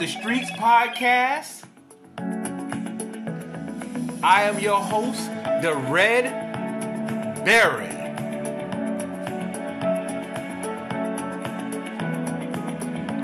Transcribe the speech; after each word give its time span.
the 0.00 0.06
Streets 0.06 0.50
podcast. 0.52 1.64
I 4.22 4.44
am 4.44 4.58
your 4.58 4.80
host, 4.80 5.26
the 5.60 5.74
Red 5.90 6.24
Baron. 7.44 7.96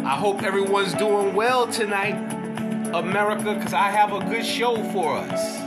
I 0.05 0.17
hope 0.17 0.43
everyone's 0.43 0.93
doing 0.93 1.34
well 1.34 1.67
tonight, 1.67 2.12
America, 2.93 3.55
because 3.55 3.73
I 3.73 3.89
have 3.89 4.12
a 4.12 4.20
good 4.29 4.45
show 4.45 4.77
for 4.93 5.17
us. 5.17 5.62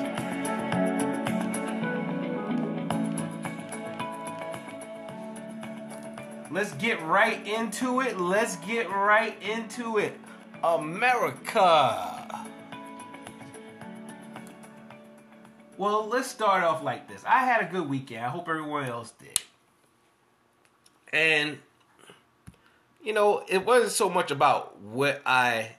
Let's 6.52 6.73
get 6.73 7.02
right 7.02 7.48
into 7.48 8.02
it. 8.02 8.20
Let's 8.20 8.58
get 8.58 8.91
right 8.91 9.36
into 9.41 9.98
it. 9.98 10.14
America. 10.63 12.48
Well, 15.77 16.08
let's 16.08 16.27
start 16.27 16.63
off 16.63 16.84
like 16.84 17.08
this. 17.08 17.23
I 17.26 17.45
had 17.45 17.62
a 17.62 17.72
good 17.72 17.90
weekend. 17.90 18.26
I 18.26 18.30
hope 18.30 18.50
everyone 18.50 18.86
else 18.86 19.12
did. 19.12 19.40
And, 21.14 21.59
you 23.02 23.14
know, 23.14 23.44
it 23.48 23.66
wasn't 23.66 23.94
so 23.94 24.09
much 24.09 24.30
about 24.30 24.80
what 24.81 25.22
I 25.25 25.78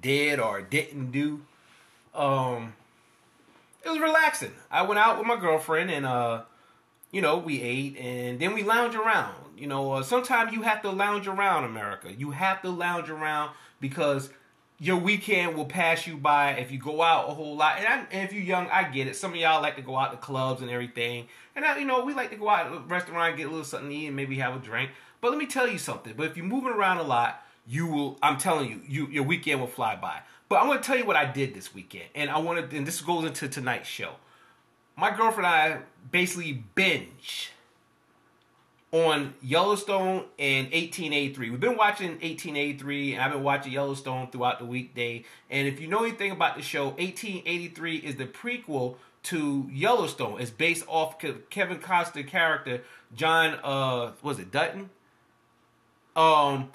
did 0.00 0.38
or 0.38 0.60
didn't 0.60 1.12
do. 1.12 1.40
Um, 2.14 2.74
it 3.84 3.88
was 3.88 3.98
relaxing. 4.00 4.52
I 4.70 4.82
went 4.82 4.98
out 4.98 5.16
with 5.16 5.26
my 5.26 5.36
girlfriend 5.36 5.90
and, 5.90 6.04
uh, 6.04 6.42
you 7.10 7.22
know, 7.22 7.38
we 7.38 7.62
ate 7.62 7.96
and 7.96 8.38
then 8.38 8.52
we 8.52 8.62
lounged 8.62 8.96
around. 8.96 9.41
You 9.62 9.68
know, 9.68 9.92
uh, 9.92 10.02
sometimes 10.02 10.52
you 10.52 10.62
have 10.62 10.82
to 10.82 10.90
lounge 10.90 11.28
around 11.28 11.62
America. 11.62 12.12
You 12.12 12.32
have 12.32 12.62
to 12.62 12.68
lounge 12.68 13.08
around 13.08 13.52
because 13.78 14.28
your 14.80 14.96
weekend 14.96 15.54
will 15.54 15.66
pass 15.66 16.04
you 16.04 16.16
by 16.16 16.54
if 16.54 16.72
you 16.72 16.80
go 16.80 17.00
out 17.00 17.30
a 17.30 17.32
whole 17.32 17.54
lot. 17.54 17.78
And, 17.78 17.86
I, 17.86 18.04
and 18.10 18.28
if 18.28 18.32
you're 18.32 18.42
young, 18.42 18.66
I 18.72 18.82
get 18.88 19.06
it. 19.06 19.14
Some 19.14 19.30
of 19.30 19.36
y'all 19.36 19.62
like 19.62 19.76
to 19.76 19.82
go 19.82 19.96
out 19.96 20.10
to 20.10 20.16
clubs 20.16 20.62
and 20.62 20.68
everything. 20.68 21.28
And, 21.54 21.64
I, 21.64 21.78
you 21.78 21.84
know, 21.84 22.04
we 22.04 22.12
like 22.12 22.30
to 22.30 22.36
go 22.36 22.48
out 22.48 22.72
to 22.72 22.78
a 22.78 22.80
restaurant, 22.80 23.36
get 23.36 23.46
a 23.46 23.50
little 23.50 23.64
something 23.64 23.88
to 23.88 23.94
eat, 23.94 24.08
and 24.08 24.16
maybe 24.16 24.34
have 24.38 24.56
a 24.56 24.58
drink. 24.58 24.90
But 25.20 25.30
let 25.30 25.38
me 25.38 25.46
tell 25.46 25.68
you 25.68 25.78
something. 25.78 26.14
But 26.16 26.26
if 26.26 26.36
you're 26.36 26.44
moving 26.44 26.72
around 26.72 26.98
a 26.98 27.04
lot, 27.04 27.46
you 27.64 27.86
will, 27.86 28.18
I'm 28.20 28.38
telling 28.38 28.68
you, 28.68 28.80
you 28.88 29.06
your 29.12 29.22
weekend 29.22 29.60
will 29.60 29.68
fly 29.68 29.94
by. 29.94 30.22
But 30.48 30.60
I'm 30.60 30.66
going 30.66 30.78
to 30.78 30.84
tell 30.84 30.98
you 30.98 31.06
what 31.06 31.14
I 31.14 31.24
did 31.24 31.54
this 31.54 31.72
weekend. 31.72 32.06
And 32.16 32.30
I 32.30 32.38
want 32.38 32.68
to, 32.68 32.76
and 32.76 32.84
this 32.84 33.00
goes 33.00 33.24
into 33.24 33.46
tonight's 33.46 33.88
show. 33.88 34.14
My 34.96 35.16
girlfriend 35.16 35.46
and 35.46 35.46
I 35.46 35.78
basically 36.10 36.64
binge 36.74 37.51
on 38.92 39.32
Yellowstone 39.42 40.26
and 40.38 40.66
1883. 40.66 41.50
We've 41.50 41.58
been 41.58 41.78
watching 41.78 42.10
1883, 42.10 43.14
and 43.14 43.22
I've 43.22 43.32
been 43.32 43.42
watching 43.42 43.72
Yellowstone 43.72 44.30
throughout 44.30 44.58
the 44.58 44.66
weekday. 44.66 45.24
And 45.50 45.66
if 45.66 45.80
you 45.80 45.88
know 45.88 46.04
anything 46.04 46.30
about 46.30 46.56
the 46.56 46.62
show, 46.62 46.88
1883 46.90 47.96
is 47.96 48.16
the 48.16 48.26
prequel 48.26 48.96
to 49.24 49.68
Yellowstone. 49.72 50.40
It's 50.40 50.50
based 50.50 50.84
off 50.88 51.18
Kevin 51.18 51.78
Costner 51.78 52.26
character 52.26 52.82
John. 53.14 53.58
Uh, 53.62 54.12
was 54.22 54.38
it 54.38 54.50
Dutton? 54.50 54.90
Um, 56.14 56.70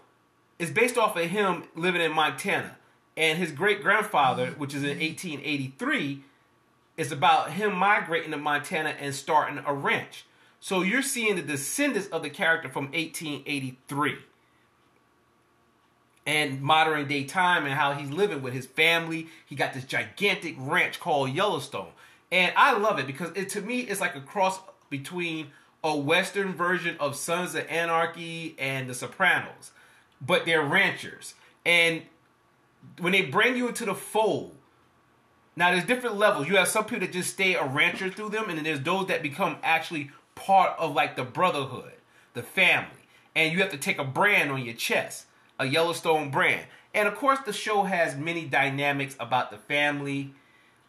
it's 0.58 0.72
based 0.72 0.98
off 0.98 1.16
of 1.16 1.26
him 1.26 1.66
living 1.76 2.02
in 2.02 2.12
Montana, 2.12 2.78
and 3.16 3.38
his 3.38 3.52
great 3.52 3.84
grandfather, 3.84 4.56
which 4.58 4.74
is 4.74 4.82
in 4.82 4.98
1883, 4.98 6.24
is 6.96 7.12
about 7.12 7.52
him 7.52 7.76
migrating 7.76 8.32
to 8.32 8.38
Montana 8.38 8.96
and 9.00 9.14
starting 9.14 9.62
a 9.68 9.74
ranch. 9.74 10.26
So 10.60 10.82
you're 10.82 11.02
seeing 11.02 11.36
the 11.36 11.42
descendants 11.42 12.08
of 12.10 12.24
the 12.24 12.30
character 12.30 12.70
from 12.70 12.86
1883 12.86 14.18
and 16.26 16.62
modern 16.62 17.08
day 17.08 17.24
time 17.24 17.66
and 17.66 17.74
how 17.74 17.94
he's 17.94 18.10
living 18.10 18.42
with 18.42 18.54
his 18.54 18.66
family. 18.66 19.28
He 19.46 19.56
got 19.56 19.74
this 19.74 19.86
gigantic 19.86 20.56
ranch 20.60 21.00
called 21.00 21.32
Yellowstone. 21.32 21.92
And 22.32 22.52
I 22.58 22.78
love 22.78 23.00
it 23.00 23.08
because 23.08 23.32
it 23.36 23.50
to 23.50 23.62
me 23.62 23.80
it's 23.80 24.02
like 24.02 24.16
a 24.16 24.22
cross 24.22 24.60
between 24.90 25.48
a 25.84 25.96
western 25.96 26.54
version 26.54 26.98
of 27.00 27.16
Sons 27.16 27.56
of 27.56 27.66
Anarchy 27.68 28.56
and 28.60 28.90
The 28.90 28.94
Sopranos. 28.94 29.72
But 30.20 30.46
they're 30.46 30.64
ranchers. 30.64 31.36
And 31.66 32.02
when 33.00 33.14
they 33.14 33.22
bring 33.22 33.56
you 33.56 33.68
into 33.70 33.86
the 33.86 33.96
fold, 33.96 34.54
now 35.56 35.72
there's 35.72 35.86
different 35.86 36.18
levels. 36.18 36.48
You 36.48 36.58
have 36.58 36.68
some 36.68 36.86
people 36.86 37.00
that 37.00 37.14
just 37.14 37.32
stay 37.32 37.56
a 37.56 37.66
rancher 37.66 38.10
through 38.10 38.30
them, 38.30 38.46
and 38.50 38.58
then 38.58 38.64
there's 38.64 38.82
those 38.82 39.08
that 39.08 39.24
become 39.24 39.58
actually 39.64 40.12
part 40.38 40.78
of 40.80 40.94
like 40.94 41.16
the 41.16 41.24
brotherhood, 41.24 41.94
the 42.34 42.44
family. 42.44 42.90
And 43.36 43.52
you 43.52 43.60
have 43.60 43.72
to 43.72 43.78
take 43.78 44.00
a 44.00 44.04
brand 44.04 44.52
on 44.52 44.64
your 44.64 44.74
chest, 44.74 45.26
a 45.60 45.66
Yellowstone 45.66 46.32
brand. 46.32 46.66
And 46.94 47.08
of 47.08 47.16
course, 47.16 47.40
the 47.46 47.54
show 47.54 47.84
has 47.84 48.16
many 48.16 48.46
dynamics 48.46 49.16
about 49.20 49.52
the 49.52 49.58
family. 49.58 50.34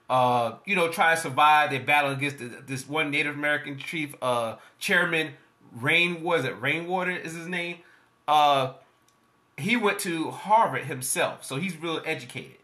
Uh, 0.08 0.54
you 0.64 0.75
know, 0.75 0.88
trying 0.88 1.16
to 1.16 1.22
survive. 1.22 1.70
They 1.70 1.78
battle 1.78 2.12
against 2.12 2.38
the, 2.38 2.47
this 2.66 2.88
one 2.88 3.10
Native 3.10 3.34
American 3.34 3.76
chief, 3.78 4.14
uh, 4.22 4.56
Chairman 4.78 5.34
Rain. 5.72 6.22
Was 6.22 6.44
it 6.47 6.58
Rainwater? 6.60 7.10
Is 7.10 7.34
his 7.34 7.47
name? 7.47 7.78
Uh, 8.26 8.72
he 9.58 9.76
went 9.76 9.98
to 10.00 10.31
Harvard 10.31 10.84
himself, 10.84 11.44
so 11.44 11.56
he's 11.56 11.76
real 11.76 12.00
educated. 12.06 12.56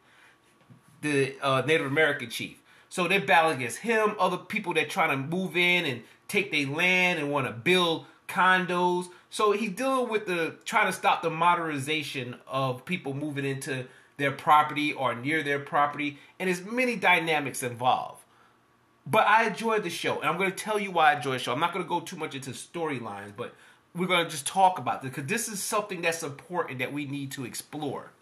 The 1.03 1.35
uh, 1.43 1.63
Native 1.67 1.87
American 1.87 2.31
chief. 2.31 2.63
So 2.95 3.09
they're 3.09 3.19
battling 3.19 3.57
against 3.57 3.79
him, 3.79 4.15
other 4.21 4.37
people 4.37 4.73
that 4.75 4.89
trying 4.89 5.11
to 5.11 5.17
move 5.17 5.57
in 5.57 5.85
and 5.85 6.05
take 6.29 6.53
their 6.53 6.69
land 6.69 7.19
and 7.19 7.33
want 7.33 7.45
to 7.45 7.53
build 7.53 8.07
condos. 8.29 9.09
So 9.31 9.51
he's 9.51 9.73
dealing 9.73 10.09
with 10.09 10.27
the 10.27 10.55
trying 10.65 10.87
to 10.87 10.93
stop 10.93 11.21
the 11.21 11.29
modernization 11.29 12.37
of 12.47 12.85
people 12.85 13.13
moving 13.13 13.45
into 13.45 13.87
their 14.17 14.31
property 14.31 14.93
or 14.93 15.13
near 15.13 15.43
their 15.43 15.59
property, 15.59 16.21
and 16.39 16.47
there's 16.47 16.65
many 16.65 16.95
dynamics 16.95 17.65
involved. 17.65 18.23
But 19.05 19.27
I 19.27 19.49
enjoyed 19.49 19.83
the 19.83 19.91
show, 19.91 20.21
and 20.21 20.31
I'm 20.31 20.39
going 20.39 20.53
to 20.53 20.57
tell 20.57 20.79
you 20.79 20.93
why 20.93 21.11
I 21.11 21.17
enjoyed 21.17 21.35
the 21.35 21.43
show. 21.43 21.53
I'm 21.53 21.59
not 21.59 21.73
going 21.73 21.85
to 21.85 21.89
go 21.89 21.99
too 21.99 22.15
much 22.15 22.37
into 22.37 22.51
storylines, 22.51 23.33
but 23.37 23.57
we're 23.93 24.07
going 24.07 24.25
to 24.25 24.31
just 24.31 24.47
talk 24.47 24.79
about 24.79 25.03
this 25.03 25.11
because 25.11 25.27
this 25.27 25.49
is 25.49 25.61
something 25.61 26.01
that's 26.01 26.23
important 26.23 26.79
that 26.79 26.93
we 26.93 27.07
need 27.07 27.33
to 27.33 27.45
explore. 27.45 28.13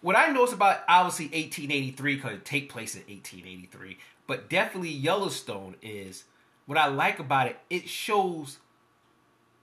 What 0.00 0.16
I 0.16 0.30
noticed 0.30 0.54
about 0.54 0.80
obviously 0.88 1.26
1883 1.26 2.14
because 2.14 2.32
it 2.32 2.44
take 2.44 2.68
place 2.68 2.94
in 2.94 3.02
1883, 3.02 3.98
but 4.26 4.48
definitely 4.48 4.90
Yellowstone 4.90 5.74
is 5.82 6.24
what 6.66 6.78
I 6.78 6.86
like 6.86 7.18
about 7.18 7.48
it. 7.48 7.58
It 7.68 7.88
shows 7.88 8.58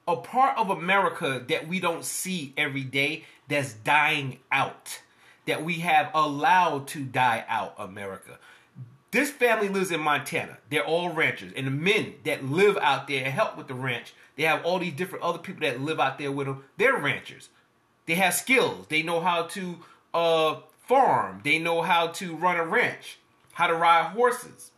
a 0.07 0.17
part 0.17 0.57
of 0.57 0.69
America 0.69 1.43
that 1.47 1.67
we 1.67 1.79
don't 1.79 2.03
see 2.03 2.53
every 2.57 2.83
day 2.83 3.25
that's 3.47 3.73
dying 3.73 4.39
out, 4.51 5.01
that 5.45 5.63
we 5.63 5.75
have 5.75 6.11
allowed 6.13 6.87
to 6.89 7.03
die 7.03 7.45
out. 7.47 7.73
America. 7.77 8.37
This 9.11 9.31
family 9.31 9.69
lives 9.69 9.91
in 9.91 10.01
Montana. 10.01 10.57
They're 10.69 10.85
all 10.85 11.13
ranchers, 11.13 11.53
and 11.55 11.65
the 11.65 11.71
men 11.71 12.15
that 12.25 12.43
live 12.43 12.77
out 12.77 13.07
there 13.07 13.23
and 13.23 13.33
help 13.33 13.55
with 13.57 13.67
the 13.67 13.73
ranch, 13.73 14.13
they 14.35 14.43
have 14.43 14.65
all 14.65 14.79
these 14.79 14.93
different 14.93 15.23
other 15.23 15.39
people 15.39 15.61
that 15.61 15.79
live 15.79 16.01
out 16.01 16.17
there 16.17 16.33
with 16.33 16.47
them. 16.47 16.65
They're 16.75 16.97
ranchers. 16.97 17.47
They 18.05 18.15
have 18.15 18.33
skills. 18.33 18.87
They 18.87 19.03
know 19.03 19.21
how 19.21 19.43
to 19.43 19.77
uh, 20.15 20.61
farm. 20.87 21.41
They 21.43 21.59
know 21.59 21.83
how 21.83 22.07
to 22.07 22.35
run 22.35 22.57
a 22.57 22.65
ranch 22.65 23.19
how 23.55 23.67
to 23.67 23.73
ride 23.73 24.11
horses. 24.11 24.71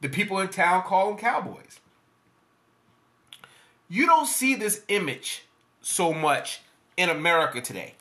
The 0.00 0.08
people 0.08 0.38
in 0.40 0.48
town 0.48 0.82
call 0.84 1.08
them 1.08 1.18
cowboys. 1.18 1.78
You 3.90 4.06
don't 4.06 4.26
see 4.26 4.54
this 4.54 4.82
image 4.88 5.44
so 5.82 6.14
much 6.14 6.62
in 6.96 7.10
America 7.10 7.60
today. 7.60 7.92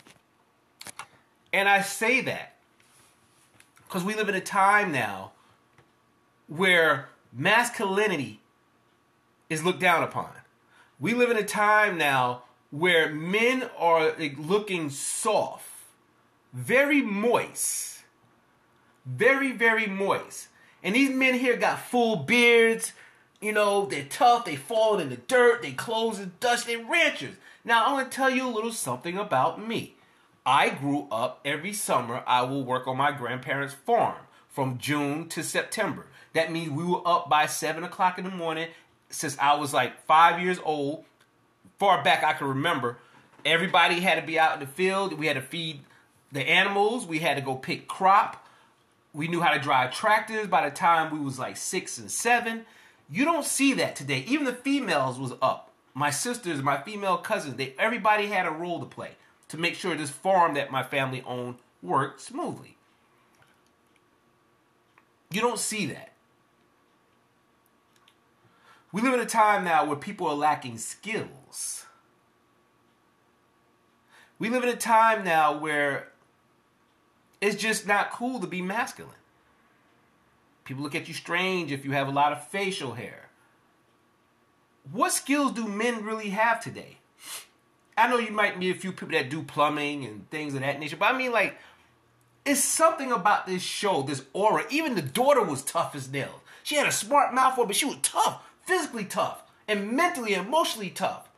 And 1.52 1.68
I 1.68 1.82
say 1.82 2.22
that 2.22 2.56
because 3.86 4.06
we 4.06 4.16
live 4.16 4.30
in 4.30 4.36
a 4.36 4.42
time 4.42 4.94
now 4.94 5.34
where 6.48 7.10
masculinity 7.34 8.40
is 9.50 9.66
looked 9.66 9.82
down 9.82 10.02
upon. 10.02 10.32
We 10.98 11.14
live 11.14 11.30
in 11.30 11.36
a 11.36 11.44
time 11.44 11.98
now 11.98 12.44
where 12.74 13.10
men 13.10 13.70
are 13.78 14.14
looking 14.18 14.90
soft, 14.90 15.70
very 16.52 17.02
moist 17.02 17.94
very, 19.06 19.52
very 19.52 19.88
moist. 19.88 20.48
And 20.82 20.96
these 20.96 21.10
men 21.10 21.36
here 21.36 21.58
got 21.58 21.80
full 21.80 22.18
beards. 22.18 22.94
You 23.42 23.52
know, 23.52 23.86
they're 23.86 24.06
tough. 24.06 24.46
They 24.46 24.56
fall 24.56 25.00
in 25.00 25.10
the 25.10 25.18
dirt. 25.18 25.62
They 25.62 25.72
clothes 25.72 26.20
is 26.20 26.28
dust. 26.40 26.68
They're 26.68 26.84
ranchers. 26.84 27.36
Now, 27.66 27.86
I 27.86 27.94
want 27.94 28.12
to 28.12 28.16
tell 28.16 28.30
you 28.30 28.48
a 28.48 28.52
little 28.52 28.72
something 28.72 29.18
about 29.18 29.66
me. 29.66 29.96
I 30.46 30.70
grew 30.70 31.08
up 31.12 31.40
every 31.46 31.74
summer. 31.74 32.24
I 32.28 32.42
will 32.44 32.64
work 32.64 32.88
on 32.88 32.98
my 32.98 33.12
grandparents' 33.12 33.74
farm 33.74 34.18
from 34.50 34.78
June 34.78 35.30
to 35.30 35.44
September. 35.44 36.08
That 36.34 36.52
means 36.52 36.72
we 36.72 36.84
were 36.84 37.02
up 37.06 37.30
by 37.30 37.46
seven 37.46 37.84
o'clock 37.84 38.18
in 38.18 38.26
the 38.26 38.32
morning 38.32 38.70
since 39.10 39.38
I 39.40 39.56
was 39.56 39.74
like 39.74 40.06
five 40.06 40.42
years 40.42 40.60
old. 40.64 41.06
Far 41.84 42.02
back 42.02 42.24
I 42.24 42.32
can 42.32 42.48
remember, 42.48 42.98
everybody 43.44 44.00
had 44.00 44.16
to 44.16 44.26
be 44.26 44.40
out 44.40 44.54
in 44.54 44.62
the 44.62 44.68
field. 44.68 45.20
We 45.20 45.28
had 45.28 45.34
to 45.34 45.42
feed 45.42 45.82
the 46.32 46.40
animals. 46.40 47.06
We 47.06 47.20
had 47.20 47.36
to 47.36 47.42
go 47.42 47.56
pick 47.56 47.90
crop 47.90 48.48
we 49.14 49.28
knew 49.28 49.42
how 49.42 49.54
to 49.54 49.60
drive 49.60 49.94
tractors 49.94 50.48
by 50.48 50.68
the 50.68 50.74
time 50.74 51.12
we 51.12 51.20
was 51.20 51.38
like 51.38 51.58
six 51.58 51.98
and 51.98 52.10
seven. 52.10 52.66
You 53.12 53.26
don't 53.26 53.46
see 53.46 53.74
that 53.74 53.98
today. 53.98 54.24
Even 54.28 54.46
the 54.46 54.54
females 54.54 55.20
was 55.20 55.34
up 55.42 55.74
my 55.94 56.10
sisters, 56.10 56.62
my 56.62 56.82
female 56.82 57.18
cousins, 57.18 57.56
they 57.56 57.76
everybody 57.78 58.28
had 58.28 58.48
a 58.48 58.52
role 58.52 58.80
to 58.80 58.86
play 58.86 59.12
to 59.50 59.58
make 59.58 59.76
sure 59.76 59.94
this 59.94 60.10
farm 60.10 60.54
that 60.54 60.72
my 60.72 60.84
family 60.84 61.22
owned 61.28 61.56
worked 61.82 62.22
smoothly. 62.22 62.78
You 65.32 65.42
don't 65.42 65.60
see 65.60 65.86
that. 65.88 66.13
We 68.94 69.02
live 69.02 69.16
in 69.16 69.20
a 69.20 69.26
time 69.26 69.64
now 69.64 69.86
where 69.86 69.98
people 69.98 70.28
are 70.28 70.36
lacking 70.36 70.78
skills. 70.78 71.88
We 74.38 74.50
live 74.50 74.64
in 74.64 74.70
a 74.70 74.78
time 74.78 75.24
now 75.24 75.58
where 75.58 76.10
it's 77.42 77.62
just 77.62 77.88
not 77.88 78.12
cool 78.12 78.40
to 78.40 78.48
be 78.48 78.62
masculine. 78.62 79.16
People 80.64 80.84
look 80.84 80.96
at 80.96 81.08
you 81.08 81.14
strange 81.14 81.72
if 81.72 81.84
you 81.84 81.92
have 81.92 82.08
a 82.08 82.12
lot 82.12 82.32
of 82.32 82.48
facial 82.48 82.94
hair. 82.94 83.30
What 84.92 85.12
skills 85.12 85.54
do 85.54 85.68
men 85.68 86.06
really 86.06 86.30
have 86.30 86.64
today? 86.64 86.98
I 87.98 88.08
know 88.08 88.20
you 88.20 88.32
might 88.32 88.60
meet 88.60 88.76
a 88.76 88.80
few 88.80 88.92
people 88.92 89.10
that 89.10 89.30
do 89.30 89.42
plumbing 89.42 90.06
and 90.06 90.30
things 90.30 90.54
of 90.54 90.62
that 90.62 90.80
nature, 90.80 90.98
but 90.98 91.14
I 91.14 91.18
mean, 91.18 91.32
like, 91.32 91.58
it's 92.46 92.64
something 92.64 93.12
about 93.12 93.48
this 93.48 93.62
show, 93.62 94.04
this 94.04 94.24
aura. 94.34 94.66
Even 94.70 94.96
the 94.96 95.02
daughter 95.02 95.42
was 95.42 95.64
tough 95.64 95.96
as 95.96 96.12
nails. 96.12 96.42
She 96.62 96.76
had 96.76 96.88
a 96.88 96.92
smart 96.92 97.34
mouth 97.34 97.56
for, 97.56 97.66
but 97.66 97.76
she 97.76 97.86
was 97.86 97.98
tough, 98.02 98.42
physically 98.66 99.06
tough, 99.06 99.44
and 99.68 99.92
mentally 99.92 100.34
emotionally 100.34 100.90
tough. 100.90 101.30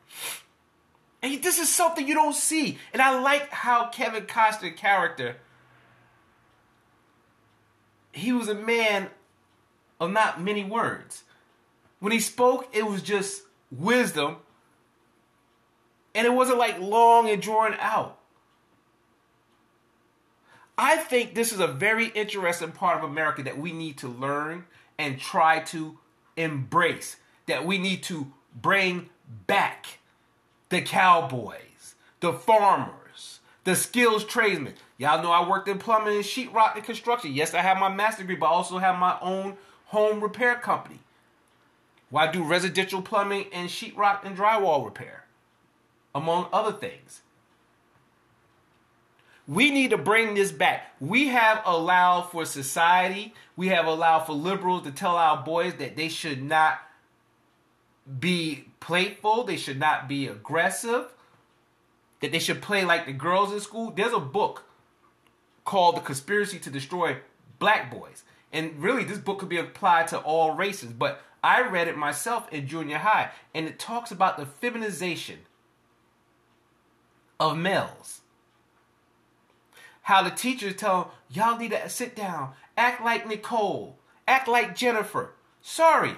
And 1.22 1.42
this 1.42 1.60
is 1.60 1.74
something 1.74 2.08
you 2.08 2.14
don't 2.14 2.36
see. 2.36 2.78
And 2.94 3.02
I 3.02 3.20
like 3.20 3.50
how 3.50 3.88
Kevin 3.88 4.26
Costner 4.26 4.76
character 4.76 5.38
he 8.16 8.32
was 8.32 8.48
a 8.48 8.56
man 8.56 9.10
of 10.00 10.12
not 10.12 10.42
many 10.42 10.64
words. 10.64 11.24
When 12.00 12.12
he 12.12 12.20
spoke, 12.20 12.70
it 12.74 12.88
was 12.88 13.02
just 13.02 13.44
wisdom. 13.72 14.38
And 16.14 16.26
it 16.26 16.32
wasn't 16.32 16.58
like 16.58 16.80
long 16.80 17.30
and 17.30 17.42
drawn 17.42 17.76
out. 17.80 18.18
I 20.78 20.98
think 20.98 21.36
this 21.36 21.52
is 21.52 21.60
a 21.60 21.68
very 21.68 22.08
interesting 22.08 22.72
part 22.72 22.98
of 22.98 23.10
America 23.10 23.44
that 23.44 23.58
we 23.58 23.74
need 23.74 23.98
to 24.00 24.08
learn 24.08 24.66
and 24.98 25.20
try 25.20 25.60
to 25.60 25.98
embrace. 26.38 27.18
That 27.48 27.66
we 27.66 27.78
need 27.78 28.02
to 28.04 28.32
bring 28.60 29.10
back 29.46 30.00
the 30.70 30.82
cowboys, 30.82 31.96
the 32.20 32.34
farmers, 32.34 33.40
the 33.66 33.76
skills 33.76 34.24
tradesmen. 34.26 34.74
Y'all 34.98 35.22
know 35.22 35.32
I 35.32 35.48
worked 35.48 35.68
in 35.68 35.78
plumbing 35.78 36.16
and 36.16 36.26
sheetrock 36.26 36.76
and 36.76 36.84
construction. 36.84 37.34
Yes, 37.34 37.54
I 37.54 37.62
have 37.62 37.78
my 37.78 37.90
master 37.90 38.24
degree, 38.24 38.36
but 38.36 38.48
I 38.48 38.50
also 38.50 38.78
have 38.78 38.98
my 38.98 39.18
own 39.22 39.58
home 39.86 40.22
repair 40.22 40.56
company. 40.56 41.00
Where 42.10 42.28
I 42.28 42.32
do 42.32 42.44
residential 42.44 43.02
plumbing 43.02 43.48
and 43.52 43.70
sheetrock 43.70 44.24
and 44.24 44.38
drywall 44.38 44.86
repair, 44.86 45.26
among 46.14 46.48
other 46.54 46.72
things. 46.72 47.22
We 49.48 49.70
need 49.70 49.92
to 49.92 49.98
bring 49.98 50.34
this 50.34 50.52
back. 50.52 50.96
We 51.00 51.28
have 51.28 51.62
allowed 51.66 52.32
for 52.32 52.46
society, 52.46 53.34
we 53.56 53.68
have 53.68 53.86
allowed 53.86 54.22
for 54.22 54.34
liberals 54.34 54.84
to 54.84 54.92
tell 54.92 55.16
our 55.16 55.44
boys 55.44 55.76
that 55.76 55.96
they 55.96 56.10
should 56.10 56.42
not 56.42 56.80
be 58.20 58.66
playful, 58.80 59.44
they 59.44 59.58
should 59.58 59.80
not 59.80 60.08
be 60.08 60.28
aggressive, 60.28 61.06
that 62.22 62.32
they 62.32 62.40
should 62.40 62.62
play 62.62 62.86
like 62.86 63.06
the 63.06 63.14
girls 63.14 63.52
in 63.52 63.60
school. 63.60 63.92
There's 63.92 64.14
a 64.14 64.20
book 64.20 64.64
called 65.64 65.98
The 65.98 66.02
Conspiracy 66.02 66.60
to 66.60 66.70
Destroy 66.70 67.18
Black 67.60 67.92
Boys. 67.92 68.24
And 68.52 68.82
really, 68.82 69.04
this 69.04 69.18
book 69.18 69.40
could 69.40 69.50
be 69.50 69.58
applied 69.58 70.08
to 70.10 70.20
all 70.20 70.56
races, 70.56 70.92
but 70.92 71.22
I 71.44 71.62
read 71.62 71.88
it 71.88 71.98
myself 71.98 72.52
in 72.52 72.68
junior 72.68 73.00
high, 73.00 73.32
and 73.54 73.68
it 73.68 73.78
talks 73.78 74.12
about 74.12 74.38
the 74.38 74.46
feminization 74.46 75.40
of 77.40 77.58
males. 77.58 78.22
How 80.06 80.22
the 80.22 80.30
teachers 80.30 80.76
tell 80.76 81.14
y'all 81.32 81.58
need 81.58 81.72
to 81.72 81.90
sit 81.90 82.16
down, 82.16 82.52
act 82.78 83.04
like 83.04 83.28
Nicole, 83.28 83.98
act 84.28 84.48
like 84.48 84.76
Jennifer. 84.76 85.34
Sorry, 85.64 86.12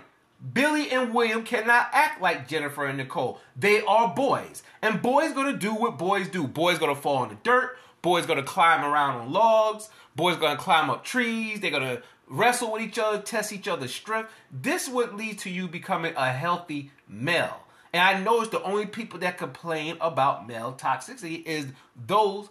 Billy 0.54 0.92
and 0.92 1.14
William 1.14 1.42
cannot 1.44 1.88
act 1.94 2.22
like 2.22 2.50
Jennifer 2.50 2.86
and 2.86 2.98
Nicole. 2.98 3.40
They 3.56 3.82
are 3.84 4.14
boys. 4.14 4.62
And 4.82 5.02
boys 5.02 5.32
gonna 5.32 5.56
do 5.56 5.74
what 5.74 5.98
boys 5.98 6.28
do. 6.28 6.46
Boys 6.48 6.80
gonna 6.80 6.96
fall 6.96 7.24
in 7.24 7.30
the 7.30 7.38
dirt. 7.44 7.78
Boys 8.02 8.26
gonna 8.26 8.44
climb 8.44 8.84
around 8.84 9.22
on 9.22 9.32
logs. 9.32 9.90
Boys 10.18 10.36
gonna 10.36 10.60
climb 10.60 10.90
up 10.90 11.06
trees. 11.06 11.62
They're 11.62 11.72
gonna 11.72 12.02
wrestle 12.28 12.74
with 12.74 12.82
each 12.82 13.00
other, 13.00 13.22
test 13.22 13.54
each 13.54 13.70
other's 13.70 13.96
strength. 13.96 14.30
This 14.52 14.90
would 14.90 15.14
lead 15.14 15.40
to 15.40 15.50
you 15.50 15.70
becoming 15.70 16.14
a 16.18 16.30
healthy 16.34 16.92
male. 17.08 17.64
And 17.94 18.02
I 18.02 18.22
notice 18.22 18.50
the 18.50 18.62
only 18.64 18.86
people 18.86 19.20
that 19.20 19.38
complain 19.38 19.96
about 20.02 20.46
male 20.46 20.74
toxicity 20.78 21.46
is 21.46 21.68
those 21.96 22.50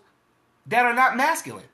that 0.66 0.84
are 0.84 0.94
not 0.94 1.16
masculine. 1.16 1.64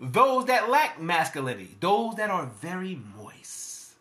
Those 0.00 0.46
that 0.46 0.68
lack 0.68 1.00
masculinity. 1.00 1.76
Those 1.80 2.16
that 2.16 2.30
are 2.30 2.46
very 2.46 3.00
moist. 3.16 3.92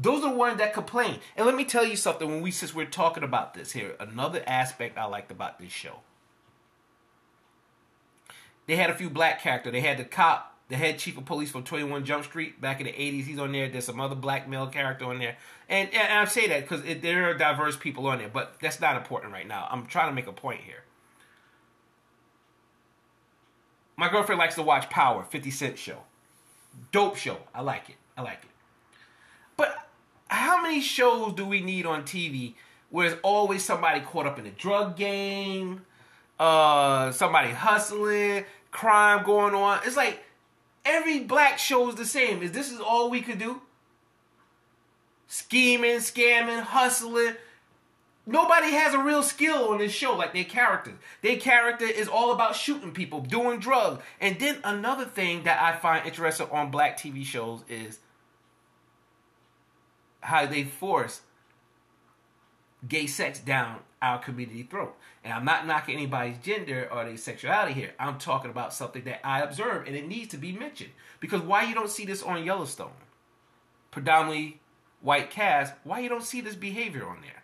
Those 0.00 0.24
are 0.24 0.30
the 0.30 0.36
ones 0.36 0.58
that 0.58 0.72
complain. 0.72 1.18
And 1.36 1.44
let 1.44 1.54
me 1.54 1.64
tell 1.64 1.84
you 1.84 1.96
something 1.96 2.28
when 2.28 2.40
we 2.40 2.50
since 2.50 2.74
we're 2.74 2.86
talking 2.86 3.24
about 3.24 3.54
this 3.54 3.72
here, 3.72 3.96
another 3.98 4.42
aspect 4.46 4.96
I 4.96 5.04
liked 5.04 5.30
about 5.30 5.58
this 5.58 5.72
show 5.72 6.00
they 8.68 8.76
had 8.76 8.90
a 8.90 8.94
few 8.94 9.10
black 9.10 9.40
characters. 9.42 9.72
They 9.72 9.80
had 9.80 9.96
the 9.96 10.04
cop, 10.04 10.54
the 10.68 10.76
head 10.76 10.98
chief 10.98 11.16
of 11.18 11.24
police 11.24 11.50
from 11.50 11.64
21 11.64 12.04
Jump 12.04 12.24
Street 12.24 12.60
back 12.60 12.80
in 12.80 12.86
the 12.86 12.92
80s. 12.92 13.24
He's 13.24 13.38
on 13.38 13.50
there. 13.50 13.68
There's 13.68 13.86
some 13.86 13.98
other 13.98 14.14
black 14.14 14.46
male 14.46 14.66
character 14.68 15.06
on 15.06 15.18
there. 15.18 15.36
And, 15.70 15.92
and 15.92 16.12
I 16.12 16.24
say 16.26 16.46
that 16.48 16.68
because 16.68 16.82
there 17.00 17.30
are 17.30 17.34
diverse 17.34 17.76
people 17.76 18.06
on 18.06 18.18
there, 18.18 18.28
but 18.28 18.56
that's 18.60 18.78
not 18.78 18.96
important 18.96 19.32
right 19.32 19.48
now. 19.48 19.66
I'm 19.70 19.86
trying 19.86 20.10
to 20.10 20.14
make 20.14 20.26
a 20.26 20.32
point 20.32 20.60
here. 20.60 20.84
My 23.98 24.08
girlfriend 24.08 24.38
likes 24.38 24.54
to 24.54 24.62
watch 24.62 24.88
Power, 24.88 25.24
50 25.24 25.50
Cent 25.50 25.76
show. 25.76 25.98
Dope 26.92 27.16
show. 27.16 27.36
I 27.52 27.62
like 27.62 27.90
it. 27.90 27.96
I 28.16 28.22
like 28.22 28.38
it. 28.44 28.50
But 29.56 29.76
how 30.28 30.62
many 30.62 30.80
shows 30.80 31.34
do 31.34 31.44
we 31.44 31.60
need 31.60 31.84
on 31.84 32.04
TV 32.04 32.54
where 32.90 33.08
there's 33.08 33.20
always 33.24 33.64
somebody 33.64 34.00
caught 34.00 34.24
up 34.24 34.38
in 34.38 34.46
a 34.46 34.52
drug 34.52 34.96
game, 34.96 35.84
uh, 36.38 37.10
somebody 37.10 37.50
hustling, 37.50 38.44
crime 38.70 39.24
going 39.24 39.54
on. 39.54 39.80
It's 39.84 39.96
like 39.96 40.22
every 40.84 41.18
black 41.18 41.58
show 41.58 41.88
is 41.88 41.96
the 41.96 42.06
same. 42.06 42.40
Is 42.40 42.52
this 42.52 42.70
is 42.70 42.78
all 42.78 43.10
we 43.10 43.20
could 43.20 43.40
do? 43.40 43.60
Scheming, 45.26 45.96
scamming, 45.96 46.62
hustling. 46.62 47.34
Nobody 48.28 48.72
has 48.72 48.92
a 48.92 48.98
real 48.98 49.22
skill 49.22 49.70
on 49.70 49.78
this 49.78 49.90
show 49.90 50.14
like 50.14 50.34
their 50.34 50.44
character. 50.44 50.92
Their 51.22 51.38
character 51.38 51.86
is 51.86 52.08
all 52.08 52.30
about 52.30 52.54
shooting 52.54 52.92
people, 52.92 53.20
doing 53.22 53.58
drugs. 53.58 54.04
And 54.20 54.38
then 54.38 54.58
another 54.64 55.06
thing 55.06 55.44
that 55.44 55.62
I 55.62 55.78
find 55.78 56.06
interesting 56.06 56.46
on 56.52 56.70
black 56.70 56.98
TV 56.98 57.24
shows 57.24 57.64
is 57.70 58.00
how 60.20 60.44
they 60.44 60.64
force 60.64 61.22
gay 62.86 63.06
sex 63.06 63.38
down 63.40 63.78
our 64.02 64.18
community 64.18 64.62
throat. 64.62 64.94
And 65.24 65.32
I'm 65.32 65.46
not 65.46 65.66
knocking 65.66 65.94
anybody's 65.94 66.36
gender 66.36 66.86
or 66.92 67.06
their 67.06 67.16
sexuality 67.16 67.72
here. 67.72 67.94
I'm 67.98 68.18
talking 68.18 68.50
about 68.50 68.74
something 68.74 69.04
that 69.04 69.26
I 69.26 69.40
observe 69.40 69.86
and 69.86 69.96
it 69.96 70.06
needs 70.06 70.28
to 70.32 70.36
be 70.36 70.52
mentioned. 70.52 70.90
Because 71.18 71.40
why 71.40 71.62
you 71.62 71.74
don't 71.74 71.88
see 71.88 72.04
this 72.04 72.22
on 72.22 72.44
Yellowstone? 72.44 72.92
Predominantly 73.90 74.60
white 75.00 75.30
cast, 75.30 75.72
why 75.82 76.00
you 76.00 76.10
don't 76.10 76.22
see 76.22 76.42
this 76.42 76.56
behavior 76.56 77.08
on 77.08 77.22
there? 77.22 77.37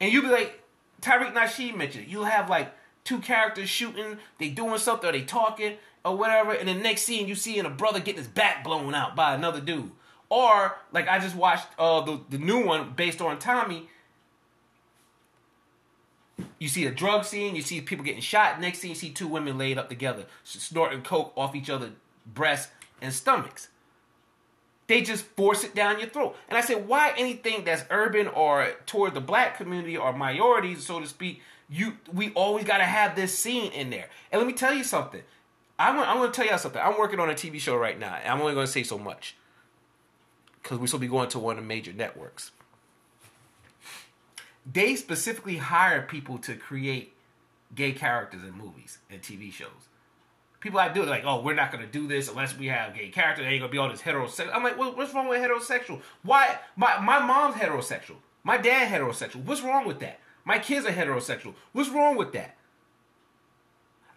And 0.00 0.12
you'll 0.12 0.22
be 0.22 0.28
like, 0.28 0.62
Tariq 1.00 1.32
Nasheed 1.32 1.76
mentioned, 1.76 2.06
you'll 2.08 2.24
have 2.24 2.48
like 2.50 2.72
two 3.04 3.18
characters 3.18 3.68
shooting, 3.68 4.18
they 4.38 4.48
doing 4.48 4.78
something, 4.78 5.08
or 5.08 5.12
they 5.12 5.22
talking, 5.22 5.74
or 6.04 6.16
whatever, 6.16 6.52
and 6.52 6.68
the 6.68 6.74
next 6.74 7.02
scene 7.02 7.26
you 7.26 7.34
see 7.34 7.58
a 7.58 7.68
brother 7.70 7.98
getting 7.98 8.18
his 8.18 8.28
back 8.28 8.64
blown 8.64 8.94
out 8.94 9.16
by 9.16 9.34
another 9.34 9.60
dude. 9.60 9.90
Or 10.28 10.76
like 10.92 11.08
I 11.08 11.18
just 11.18 11.36
watched 11.36 11.66
uh, 11.78 12.00
the 12.00 12.20
the 12.30 12.38
new 12.38 12.64
one 12.64 12.92
based 12.96 13.20
on 13.20 13.38
Tommy. 13.38 13.88
You 16.58 16.68
see 16.68 16.86
a 16.86 16.90
drug 16.90 17.24
scene, 17.24 17.54
you 17.54 17.62
see 17.62 17.80
people 17.80 18.04
getting 18.04 18.20
shot. 18.20 18.60
Next 18.60 18.80
scene, 18.80 18.90
you 18.90 18.96
see 18.96 19.10
two 19.10 19.28
women 19.28 19.56
laid 19.56 19.78
up 19.78 19.88
together, 19.88 20.24
snorting 20.42 21.02
coke 21.02 21.32
off 21.36 21.54
each 21.54 21.70
other's 21.70 21.92
breasts 22.26 22.72
and 23.00 23.12
stomachs. 23.12 23.68
They 24.86 25.00
just 25.00 25.24
force 25.24 25.64
it 25.64 25.74
down 25.74 25.98
your 25.98 26.08
throat. 26.08 26.36
And 26.48 26.58
I 26.58 26.60
said, 26.60 26.86
why 26.86 27.14
anything 27.16 27.64
that's 27.64 27.84
urban 27.90 28.28
or 28.28 28.72
toward 28.86 29.14
the 29.14 29.20
black 29.20 29.56
community 29.56 29.96
or 29.96 30.12
minorities, 30.12 30.86
so 30.86 31.00
to 31.00 31.06
speak, 31.06 31.40
you 31.70 31.96
we 32.12 32.30
always 32.32 32.64
got 32.64 32.78
to 32.78 32.84
have 32.84 33.16
this 33.16 33.36
scene 33.36 33.72
in 33.72 33.90
there. 33.90 34.08
And 34.30 34.40
let 34.40 34.46
me 34.46 34.52
tell 34.52 34.74
you 34.74 34.84
something. 34.84 35.22
I'm, 35.78 35.98
I'm 35.98 36.18
going 36.18 36.30
to 36.30 36.36
tell 36.36 36.46
y'all 36.46 36.58
something. 36.58 36.80
I'm 36.80 36.98
working 36.98 37.18
on 37.18 37.30
a 37.30 37.34
TV 37.34 37.58
show 37.58 37.76
right 37.76 37.98
now. 37.98 38.14
I'm 38.24 38.40
only 38.40 38.54
going 38.54 38.66
to 38.66 38.72
say 38.72 38.82
so 38.82 38.98
much 38.98 39.34
because 40.62 40.76
supposed 40.76 40.92
to 40.92 40.98
be 40.98 41.08
going 41.08 41.28
to 41.30 41.38
one 41.38 41.56
of 41.56 41.62
the 41.62 41.66
major 41.66 41.92
networks. 41.92 42.52
They 44.70 44.96
specifically 44.96 45.58
hire 45.58 46.02
people 46.02 46.38
to 46.38 46.54
create 46.54 47.12
gay 47.74 47.92
characters 47.92 48.42
in 48.42 48.52
movies 48.52 48.98
and 49.10 49.20
TV 49.20 49.52
shows. 49.52 49.88
People 50.64 50.80
I 50.80 50.88
do 50.88 51.02
it 51.02 51.08
like, 51.10 51.24
oh, 51.26 51.42
we're 51.42 51.52
not 51.52 51.70
gonna 51.70 51.86
do 51.86 52.08
this 52.08 52.30
unless 52.30 52.56
we 52.56 52.68
have 52.68 52.94
gay 52.94 53.10
characters. 53.10 53.44
They 53.44 53.50
ain't 53.50 53.60
gonna 53.60 53.70
be 53.70 53.76
all 53.76 53.90
this 53.90 54.00
heterosexual. 54.00 54.48
I'm 54.54 54.62
like, 54.62 54.78
well, 54.78 54.96
what's 54.96 55.12
wrong 55.12 55.28
with 55.28 55.38
heterosexual? 55.38 56.00
Why? 56.22 56.58
My 56.74 56.98
my 57.00 57.18
mom's 57.18 57.56
heterosexual. 57.56 58.16
My 58.44 58.56
dad 58.56 58.90
heterosexual. 58.90 59.44
What's 59.44 59.60
wrong 59.60 59.86
with 59.86 60.00
that? 60.00 60.20
My 60.42 60.58
kids 60.58 60.86
are 60.86 60.90
heterosexual. 60.90 61.52
What's 61.72 61.90
wrong 61.90 62.16
with 62.16 62.32
that? 62.32 62.56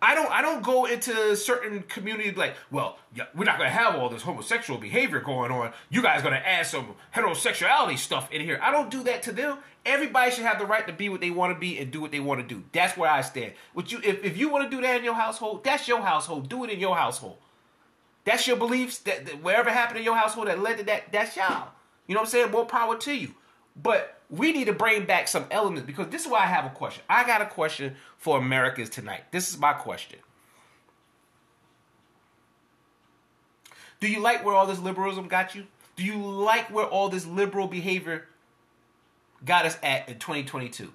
I 0.02 0.14
don't 0.14 0.32
I 0.32 0.42
don't 0.42 0.64
go 0.64 0.86
into 0.86 1.36
certain 1.36 1.82
communities 1.84 2.38
like, 2.38 2.56
well, 2.70 3.00
yeah, 3.16 3.26
we're 3.36 3.46
not 3.46 3.58
gonna 3.58 3.70
have 3.70 3.96
all 3.96 4.10
this 4.10 4.22
homosexual 4.22 4.80
behavior 4.80 5.20
going 5.20 5.52
on. 5.52 5.74
You 5.90 6.04
guys 6.04 6.22
gonna 6.22 6.36
add 6.36 6.68
some 6.68 6.96
heterosexuality 7.16 7.98
stuff 7.98 8.32
in 8.32 8.42
here. 8.42 8.60
I 8.62 8.72
don't 8.72 8.92
do 8.92 9.04
that 9.04 9.24
to 9.24 9.32
them. 9.32 9.58
Everybody 9.86 10.32
should 10.32 10.46
have 10.46 10.60
the 10.60 10.66
right 10.66 10.86
to 10.86 10.94
be 10.94 11.10
what 11.10 11.22
they 11.22 11.32
want 11.32 11.54
to 11.54 11.60
be 11.60 11.80
and 11.80 11.90
do 11.92 12.00
what 12.00 12.12
they 12.12 12.20
want 12.20 12.42
to 12.42 12.48
do. 12.48 12.64
That's 12.74 12.96
where 12.96 13.10
I 13.10 13.22
stand. 13.22 13.54
What 13.74 13.92
you 13.92 14.00
if, 14.04 14.24
if 14.24 14.38
you 14.38 14.50
want 14.50 14.70
to 14.70 14.76
do 14.76 14.82
that 14.84 14.98
in 14.98 15.04
your 15.04 15.16
household, 15.16 15.64
that's 15.64 15.88
your 15.88 16.02
household. 16.02 16.48
Do 16.48 16.64
it 16.64 16.70
in 16.70 16.80
your 16.80 16.96
household. 16.96 17.38
That's 18.24 18.46
your 18.46 18.58
beliefs. 18.58 19.00
That, 19.00 19.26
that 19.26 19.42
whatever 19.42 19.72
happened 19.72 20.00
in 20.00 20.06
your 20.06 20.16
household 20.16 20.48
that 20.48 20.60
led 20.60 20.78
to 20.78 20.84
that, 20.84 21.12
that's 21.12 21.36
y'all. 21.36 21.70
You 22.06 22.14
know 22.14 22.22
what 22.22 22.28
I'm 22.28 22.32
saying? 22.32 22.52
More 22.52 22.66
power 22.66 22.98
to 22.98 23.14
you. 23.14 23.34
But 23.82 24.17
we 24.30 24.52
need 24.52 24.66
to 24.66 24.74
bring 24.74 25.06
back 25.06 25.28
some 25.28 25.46
elements 25.52 25.86
because 25.86 26.08
this 26.08 26.26
is 26.26 26.32
why 26.32 26.40
I 26.40 26.48
have 26.48 26.66
a 26.66 26.70
question. 26.70 27.04
I 27.10 27.26
got 27.26 27.42
a 27.42 27.46
question 27.46 27.96
for 28.18 28.38
Americans 28.38 28.90
tonight. 28.90 29.32
This 29.32 29.50
is 29.50 29.58
my 29.58 29.74
question. 29.74 30.20
Do 34.00 34.08
you 34.08 34.20
like 34.20 34.46
where 34.46 34.54
all 34.54 34.68
this 34.68 34.80
liberalism 34.80 35.28
got 35.28 35.56
you? 35.56 35.66
Do 35.96 36.04
you 36.04 36.18
like 36.18 36.72
where 36.72 36.86
all 36.86 37.10
this 37.10 37.26
liberal 37.26 37.68
behavior 37.68 38.28
got 39.44 39.66
us 39.66 39.78
at 39.82 40.08
in 40.08 40.20
2022? 40.20 40.94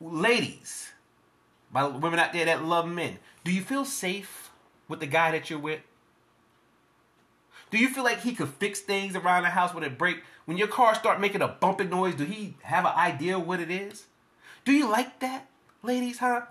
Ladies, 0.00 0.92
my 1.72 1.86
women 1.86 2.18
out 2.18 2.32
there 2.32 2.44
that 2.44 2.64
love 2.64 2.86
men, 2.86 3.18
do 3.44 3.52
you 3.52 3.62
feel 3.62 3.84
safe 3.84 4.50
with 4.88 5.00
the 5.00 5.06
guy 5.06 5.30
that 5.30 5.48
you're 5.48 5.58
with? 5.58 5.80
Do 7.70 7.78
you 7.78 7.88
feel 7.88 8.04
like 8.04 8.20
he 8.20 8.34
could 8.34 8.48
fix 8.48 8.80
things 8.80 9.14
around 9.14 9.42
the 9.42 9.50
house 9.50 9.74
when 9.74 9.84
it 9.84 9.98
break? 9.98 10.22
When 10.48 10.56
your 10.56 10.68
car 10.68 10.94
start 10.94 11.20
making 11.20 11.42
a 11.42 11.48
bumping 11.48 11.90
noise, 11.90 12.14
do 12.14 12.24
he 12.24 12.54
have 12.62 12.86
an 12.86 12.94
idea 12.96 13.38
what 13.38 13.60
it 13.60 13.70
is? 13.70 14.06
Do 14.64 14.72
you 14.72 14.88
like 14.88 15.20
that, 15.20 15.46
ladies, 15.82 16.20
huh? 16.20 16.46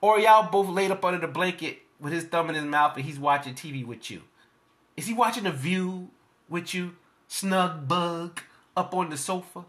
Or 0.00 0.20
y'all 0.20 0.48
both 0.48 0.68
laid 0.68 0.92
up 0.92 1.04
under 1.04 1.18
the 1.18 1.26
blanket 1.26 1.80
with 1.98 2.12
his 2.12 2.22
thumb 2.22 2.48
in 2.50 2.54
his 2.54 2.62
mouth 2.64 2.94
and 2.94 3.04
he's 3.04 3.18
watching 3.18 3.54
TV 3.54 3.84
with 3.84 4.12
you? 4.12 4.22
Is 4.96 5.08
he 5.08 5.12
watching 5.12 5.42
The 5.42 5.50
View 5.50 6.10
with 6.48 6.72
you? 6.72 6.94
Snug 7.26 7.88
bug 7.88 8.40
up 8.76 8.94
on 8.94 9.10
the 9.10 9.16
sofa? 9.16 9.64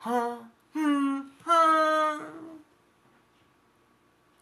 Huh? 0.00 0.36
Hmm? 0.74 1.20
Huh? 1.46 2.20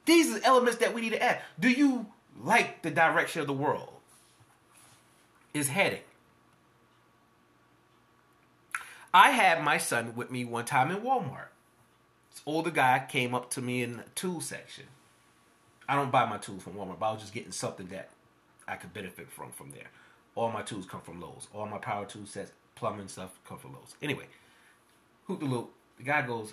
These 0.07 0.35
are 0.35 0.41
elements 0.43 0.79
that 0.79 0.93
we 0.93 1.03
need 1.03 1.11
to 1.11 1.23
add. 1.23 1.41
Do 1.61 1.71
you 1.71 2.07
like 2.43 2.83
the 2.83 2.91
direction 2.91 3.43
of 3.43 3.47
the 3.47 3.53
world? 3.53 3.93
is 5.55 5.69
heading. 5.69 6.01
I 9.17 9.31
had 9.31 9.65
my 9.65 9.79
son 9.79 10.15
with 10.15 10.31
me 10.31 10.45
one 10.45 10.67
time 10.67 10.91
in 10.91 10.99
Walmart. 10.99 11.49
This 12.31 12.43
older 12.45 12.71
guy 12.71 13.03
came 13.09 13.35
up 13.35 13.49
to 13.53 13.63
me 13.63 13.83
in 13.83 13.97
the 13.97 14.03
tool 14.15 14.43
section. 14.43 14.85
I 15.89 15.95
don't 15.95 16.13
buy 16.13 16.27
my 16.27 16.37
tools 16.37 16.63
from 16.63 16.75
Walmart, 16.75 16.99
but 16.99 17.07
I 17.07 17.13
was 17.13 17.23
just 17.23 17.33
getting 17.33 17.51
something 17.51 17.87
that 17.87 18.11
I 18.69 18.77
could 18.77 18.93
benefit 18.93 19.31
from 19.31 19.53
from 19.53 19.71
there. 19.71 19.89
All 20.35 20.51
my 20.51 20.61
tools 20.61 20.85
come 20.85 21.01
from 21.01 21.19
Lowe's. 21.19 21.49
All 21.55 21.65
my 21.65 21.79
power 21.79 22.05
tool 22.05 22.27
sets, 22.27 22.53
plumbing 22.75 23.09
stuff 23.09 23.31
come 23.49 23.57
from 23.57 23.73
Lowe's. 23.73 23.95
Anyway, 24.03 24.27
hoop 25.25 25.41
the 25.41 25.47
loop. 25.47 25.73
The 25.97 26.05
guy 26.05 26.21
goes, 26.21 26.53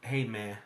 "Hey 0.00 0.24
man, 0.24 0.56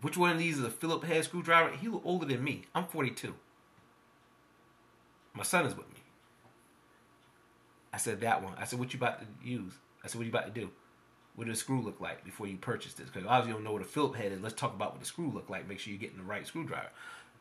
which 0.00 0.16
one 0.16 0.32
of 0.32 0.38
these 0.38 0.58
is 0.58 0.64
a 0.64 0.70
Phillips 0.70 1.06
head 1.06 1.22
screwdriver?" 1.22 1.76
He 1.76 1.86
was 1.86 2.02
older 2.04 2.26
than 2.26 2.42
me. 2.42 2.64
I'm 2.74 2.88
42. 2.88 3.36
My 5.34 5.44
son 5.44 5.66
is 5.66 5.76
with 5.76 5.88
me. 5.90 5.95
I 7.96 7.98
said 7.98 8.20
that 8.20 8.42
one. 8.42 8.52
I 8.58 8.66
said, 8.66 8.78
what 8.78 8.92
you 8.92 8.98
about 8.98 9.20
to 9.20 9.26
use? 9.42 9.72
I 10.04 10.08
said, 10.08 10.18
what 10.18 10.26
you 10.26 10.30
about 10.30 10.54
to 10.54 10.60
do? 10.60 10.68
What 11.34 11.46
does 11.46 11.56
the 11.56 11.60
screw 11.60 11.80
look 11.80 11.98
like 11.98 12.26
before 12.26 12.46
you 12.46 12.58
purchase 12.58 12.92
this? 12.92 13.08
Because 13.08 13.26
obviously 13.26 13.48
you 13.48 13.54
don't 13.54 13.64
know 13.64 13.72
what 13.72 13.80
a 13.80 13.86
Phillips 13.86 14.18
head 14.18 14.32
is. 14.32 14.42
Let's 14.42 14.54
talk 14.54 14.74
about 14.74 14.90
what 14.90 15.00
the 15.00 15.06
screw 15.06 15.30
look 15.30 15.48
like. 15.48 15.66
Make 15.66 15.78
sure 15.78 15.94
you're 15.94 16.00
getting 16.00 16.18
the 16.18 16.22
right 16.22 16.46
screwdriver. 16.46 16.90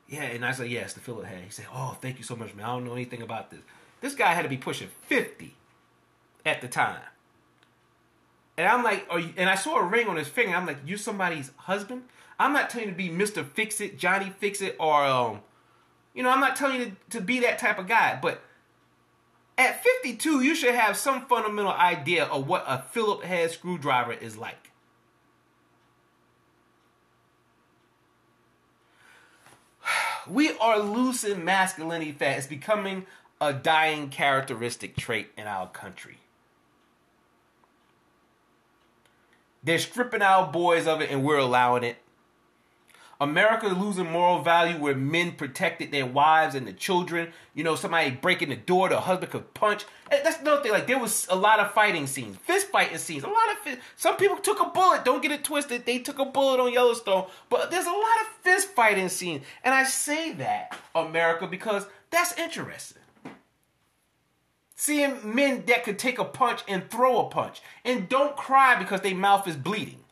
Yeah, 0.07 0.21
and 0.21 0.45
I 0.45 0.53
said, 0.53 0.69
yes, 0.69 0.93
the 0.93 1.01
Phillips 1.01 1.27
head. 1.27 1.43
He 1.43 1.49
said, 1.49 1.65
oh, 1.73 1.97
thank 2.01 2.17
you 2.17 2.23
so 2.23 2.37
much, 2.37 2.55
man. 2.55 2.65
I 2.65 2.69
don't 2.69 2.85
know 2.85 2.93
anything 2.93 3.21
about 3.21 3.51
this. 3.51 3.59
This 3.99 4.15
guy 4.15 4.33
had 4.33 4.43
to 4.43 4.49
be 4.49 4.55
pushing 4.55 4.87
50 5.07 5.53
at 6.45 6.61
the 6.61 6.69
time. 6.69 7.01
And 8.57 8.65
I'm 8.65 8.81
like, 8.81 9.05
and 9.35 9.49
I 9.49 9.55
saw 9.55 9.79
a 9.79 9.83
ring 9.83 10.07
on 10.07 10.15
his 10.15 10.29
finger. 10.29 10.55
I'm 10.55 10.65
like, 10.65 10.77
you 10.85 10.95
somebody's 10.95 11.51
husband? 11.57 12.03
I'm 12.39 12.53
not 12.53 12.69
telling 12.69 12.87
you 12.87 12.93
to 12.93 12.97
be 12.97 13.09
Mr. 13.09 13.45
Fix 13.45 13.81
It, 13.81 13.99
Johnny 13.99 14.31
Fix 14.39 14.61
It, 14.61 14.77
or 14.79 15.03
um, 15.03 15.41
you 16.13 16.23
know, 16.23 16.29
I'm 16.29 16.39
not 16.39 16.55
telling 16.55 16.79
you 16.79 16.85
to, 16.85 17.17
to 17.17 17.21
be 17.21 17.41
that 17.41 17.59
type 17.59 17.77
of 17.77 17.87
guy, 17.87 18.17
but 18.21 18.41
at 19.57 19.83
52, 19.83 20.41
you 20.41 20.53
should 20.55 20.75
have 20.75 20.97
some 20.97 21.25
fundamental 21.25 21.71
idea 21.71 22.25
of 22.25 22.47
what 22.47 22.65
a 22.67 22.83
Phillips 22.91 23.25
head 23.25 23.51
screwdriver 23.51 24.13
is 24.13 24.37
like. 24.37 24.71
We 30.27 30.57
are 30.57 30.79
losing 30.79 31.45
masculinity 31.45 32.11
fat. 32.11 32.39
It's 32.39 32.47
becoming 32.47 33.05
a 33.39 33.53
dying 33.53 34.09
characteristic 34.09 34.95
trait 34.95 35.29
in 35.37 35.45
our 35.47 35.67
country. 35.67 36.17
They're 39.63 39.79
stripping 39.79 40.21
our 40.21 40.51
boys 40.51 40.87
of 40.87 41.01
it 41.01 41.09
and 41.09 41.23
we're 41.23 41.37
allowing 41.37 41.83
it. 41.83 41.97
America 43.21 43.67
losing 43.67 44.11
moral 44.11 44.41
value 44.41 44.77
where 44.77 44.95
men 44.95 45.31
protected 45.31 45.91
their 45.91 46.05
wives 46.05 46.53
and 46.53 46.67
the 46.67 46.73
children. 46.73 47.31
You 47.53 47.63
know, 47.63 47.75
somebody 47.75 48.11
breaking 48.11 48.49
the 48.49 48.57
door, 48.57 48.89
the 48.89 48.99
husband 48.99 49.31
could 49.31 49.53
punch. 49.53 49.85
Eh, 50.11 50.21
that's 50.23 50.41
another 50.41 50.61
thing. 50.61 50.71
Like 50.71 50.87
there 50.87 50.99
was 50.99 51.25
a 51.29 51.35
lot 51.35 51.59
of 51.59 51.71
fighting 51.71 52.07
scenes, 52.07 52.37
fist 52.37 52.67
fighting 52.67 52.97
scenes. 52.97 53.23
A 53.23 53.27
lot 53.27 53.51
of 53.51 53.57
fist. 53.59 53.79
Some 53.95 54.17
people 54.17 54.37
took 54.37 54.59
a 54.59 54.65
bullet. 54.65 55.05
Don't 55.05 55.21
get 55.21 55.31
it 55.31 55.43
twisted. 55.43 55.85
They 55.85 55.99
took 55.99 56.19
a 56.19 56.25
bullet 56.25 56.59
on 56.59 56.73
Yellowstone, 56.73 57.27
but 57.49 57.71
there's 57.71 57.85
a 57.85 57.89
lot 57.89 58.21
of 58.21 58.27
fist 58.41 58.69
fighting 58.69 59.09
scenes. 59.09 59.45
And 59.63 59.73
I 59.73 59.85
say 59.85 60.33
that 60.33 60.77
America 60.93 61.47
because 61.47 61.87
that's 62.09 62.37
interesting. 62.37 63.01
Seeing 64.75 65.33
men 65.33 65.63
that 65.67 65.85
could 65.85 65.97
take 65.97 66.19
a 66.19 66.25
punch 66.25 66.61
and 66.67 66.89
throw 66.89 67.25
a 67.25 67.29
punch 67.29 67.61
and 67.85 68.09
don't 68.09 68.35
cry 68.35 68.77
because 68.77 69.01
their 69.01 69.15
mouth 69.15 69.47
is 69.47 69.55
bleeding. 69.55 70.04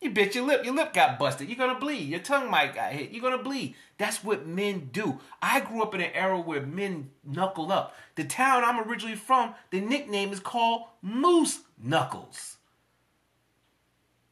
You 0.00 0.10
bit 0.10 0.34
your 0.34 0.46
lip. 0.46 0.64
Your 0.64 0.74
lip 0.74 0.92
got 0.92 1.18
busted. 1.18 1.48
You're 1.48 1.58
gonna 1.58 1.78
bleed. 1.78 2.08
Your 2.08 2.20
tongue 2.20 2.50
might 2.50 2.74
got 2.74 2.92
hit. 2.92 3.10
You're 3.10 3.22
gonna 3.22 3.42
bleed. 3.42 3.74
That's 3.96 4.22
what 4.22 4.46
men 4.46 4.90
do. 4.92 5.18
I 5.42 5.60
grew 5.60 5.82
up 5.82 5.94
in 5.94 6.00
an 6.00 6.12
era 6.14 6.40
where 6.40 6.64
men 6.64 7.10
knuckle 7.24 7.72
up. 7.72 7.96
The 8.14 8.24
town 8.24 8.62
I'm 8.62 8.88
originally 8.88 9.16
from, 9.16 9.54
the 9.70 9.80
nickname 9.80 10.32
is 10.32 10.40
called 10.40 10.84
Moose 11.02 11.60
Knuckles. 11.82 12.58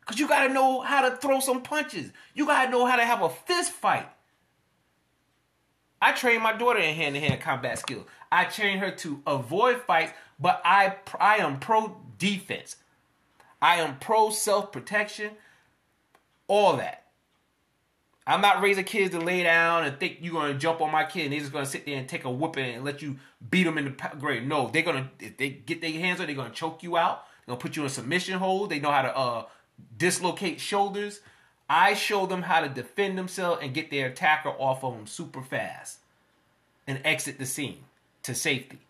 Cause 0.04 0.20
you 0.20 0.28
gotta 0.28 0.54
know 0.54 0.82
how 0.82 1.08
to 1.08 1.16
throw 1.16 1.40
some 1.40 1.62
punches. 1.62 2.12
You 2.32 2.46
gotta 2.46 2.70
know 2.70 2.87
how 2.87 2.94
to 2.94 3.04
have 3.04 3.23
a 3.23 3.28
fist 3.28 3.73
fight. 3.73 4.08
I 6.00 6.12
train 6.12 6.42
my 6.42 6.52
daughter 6.52 6.78
in 6.78 6.94
hand-to-hand 6.94 7.40
combat 7.40 7.80
skills. 7.80 8.06
I 8.30 8.44
train 8.44 8.78
her 8.78 8.92
to 8.92 9.20
avoid 9.26 9.82
fights, 9.82 10.12
but 10.38 10.61
I 10.64 10.94
I 11.18 11.38
am 11.38 11.58
pro 11.58 11.96
defense. 12.18 12.76
I 13.61 13.76
am 13.76 13.99
pro 13.99 14.30
self-protection 14.30 15.32
all 16.49 16.76
that. 16.76 17.05
I'm 18.26 18.41
not 18.41 18.61
raising 18.61 18.85
kids 18.85 19.12
to 19.12 19.21
lay 19.21 19.45
down 19.45 19.85
and 19.85 20.00
think 20.00 20.19
you're 20.21 20.33
gonna 20.33 20.55
jump 20.55 20.81
on 20.81 20.91
my 20.91 21.05
kid 21.05 21.25
and 21.25 21.33
they're 21.33 21.41
just 21.41 21.53
gonna 21.53 21.65
sit 21.65 21.87
there 21.87 21.97
and 21.97 22.09
take 22.09 22.25
a 22.25 22.31
whooping 22.31 22.75
and 22.75 22.85
let 22.85 23.00
you 23.00 23.17
beat 23.50 23.65
them 23.65 23.79
in 23.79 23.85
the 23.85 24.17
grave. 24.19 24.45
No, 24.45 24.69
they're 24.69 24.83
gonna 24.83 25.11
if 25.21 25.37
they 25.37 25.50
get 25.50 25.81
their 25.81 25.93
hands 25.93 26.21
on, 26.21 26.26
they're 26.26 26.35
gonna 26.35 26.50
choke 26.50 26.83
you 26.83 26.97
out. 26.97 27.25
They're 27.47 27.53
gonna 27.53 27.61
put 27.61 27.76
you 27.76 27.83
in 27.83 27.87
a 27.87 27.91
submission 27.91 28.38
hold. 28.38 28.71
They 28.71 28.81
know 28.81 28.91
how 28.91 29.03
to 29.03 29.17
uh, 29.17 29.45
dislocate 29.97 30.59
shoulders. 30.59 31.21
I 31.69 31.95
show 31.95 32.26
them 32.26 32.43
how 32.43 32.61
to 32.61 32.69
defend 32.69 33.17
themselves 33.17 33.61
and 33.62 33.73
get 33.73 33.91
their 33.91 34.09
attacker 34.09 34.50
off 34.50 34.83
of 34.83 34.95
them 34.95 35.07
super 35.07 35.43
fast 35.43 35.99
and 36.87 37.00
exit 37.05 37.38
the 37.38 37.47
scene 37.47 37.85
to 38.25 38.35
safety. 38.35 38.81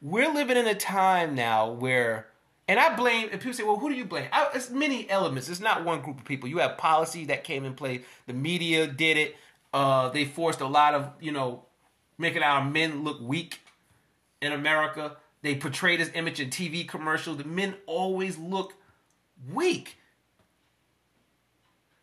We're 0.00 0.32
living 0.32 0.56
in 0.56 0.68
a 0.68 0.74
time 0.74 1.34
now 1.34 1.68
where 1.70 2.27
and 2.68 2.78
I 2.78 2.94
blame, 2.94 3.30
and 3.32 3.40
people 3.40 3.54
say, 3.54 3.62
well, 3.64 3.78
who 3.78 3.88
do 3.88 3.94
you 3.96 4.04
blame? 4.04 4.28
I, 4.30 4.50
it's 4.54 4.68
many 4.68 5.08
elements. 5.08 5.48
It's 5.48 5.58
not 5.58 5.84
one 5.86 6.02
group 6.02 6.18
of 6.18 6.26
people. 6.26 6.50
You 6.50 6.58
have 6.58 6.76
policy 6.76 7.24
that 7.26 7.42
came 7.42 7.64
in 7.64 7.72
play. 7.72 8.02
The 8.26 8.34
media 8.34 8.86
did 8.86 9.16
it. 9.16 9.36
Uh, 9.72 10.10
they 10.10 10.26
forced 10.26 10.60
a 10.60 10.66
lot 10.66 10.94
of, 10.94 11.10
you 11.18 11.32
know, 11.32 11.64
making 12.18 12.42
our 12.42 12.62
men 12.62 13.04
look 13.04 13.20
weak 13.22 13.60
in 14.42 14.52
America. 14.52 15.16
They 15.40 15.54
portray 15.54 15.96
this 15.96 16.10
image 16.14 16.40
in 16.40 16.50
TV 16.50 16.86
commercials. 16.86 17.38
The 17.38 17.44
men 17.44 17.74
always 17.86 18.36
look 18.36 18.74
weak. 19.50 19.96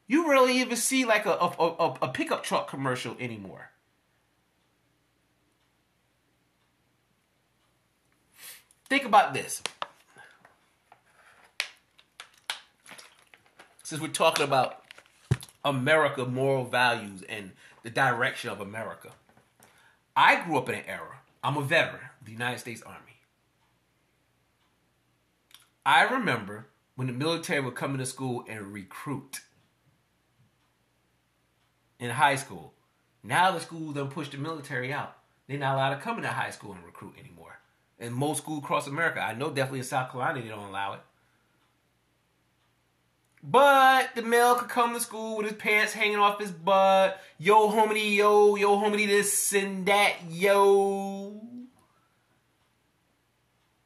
You 0.07 0.29
rarely 0.29 0.60
even 0.62 0.77
see 0.77 1.05
like 1.05 1.27
a, 1.27 1.34
a, 1.34 1.53
a, 1.60 1.98
a 2.03 2.07
pickup 2.10 2.43
truck 2.43 2.67
commercial 2.67 3.15
anymore. 3.19 3.69
Think 8.89 9.05
about 9.05 9.34
this. 9.34 9.62
Since 13.85 14.01
we're 14.01 14.07
talking 14.07 14.43
about 14.43 14.81
America 15.63 16.25
moral 16.25 16.65
values 16.65 17.21
and 17.29 17.51
the 17.83 17.91
direction 17.91 18.49
of 18.49 18.59
America. 18.59 19.09
I 20.15 20.43
grew 20.43 20.57
up 20.57 20.69
in 20.69 20.75
an 20.75 20.85
era, 20.87 21.19
I'm 21.43 21.55
a 21.55 21.61
veteran 21.61 22.01
of 22.19 22.25
the 22.25 22.31
United 22.31 22.57
States 22.57 22.81
Army. 22.81 23.19
I 25.85 26.01
remember 26.01 26.65
when 26.95 27.05
the 27.05 27.13
military 27.13 27.61
would 27.61 27.75
come 27.75 27.91
into 27.91 28.07
school 28.07 28.43
and 28.49 28.73
recruit 28.73 29.41
in 31.99 32.09
high 32.09 32.37
school. 32.37 32.73
Now 33.21 33.51
the 33.51 33.59
schools 33.59 33.93
don't 33.93 34.09
push 34.09 34.29
the 34.29 34.39
military 34.39 34.91
out. 34.91 35.15
They're 35.47 35.59
not 35.59 35.75
allowed 35.75 35.95
to 35.95 36.01
come 36.01 36.17
into 36.17 36.29
high 36.29 36.49
school 36.49 36.73
and 36.73 36.83
recruit 36.83 37.13
anymore. 37.19 37.59
In 37.99 38.13
most 38.13 38.39
schools 38.39 38.63
across 38.63 38.87
America, 38.87 39.21
I 39.21 39.35
know 39.35 39.49
definitely 39.49 39.79
in 39.79 39.85
South 39.85 40.11
Carolina 40.11 40.41
they 40.41 40.47
don't 40.47 40.69
allow 40.69 40.93
it. 40.93 41.01
But 43.47 44.15
the 44.15 44.23
male 44.23 44.55
could 44.55 44.69
come 44.69 44.95
to 44.95 44.99
school 44.99 45.37
with 45.37 45.45
his 45.45 45.55
pants 45.55 45.93
hanging 45.93 46.17
off 46.17 46.39
his 46.39 46.49
butt. 46.51 47.21
Yo, 47.37 47.69
homie, 47.69 48.15
yo, 48.15 48.55
yo, 48.55 48.77
homie, 48.77 49.05
this 49.05 49.53
and 49.53 49.85
that, 49.85 50.15
yo. 50.31 51.39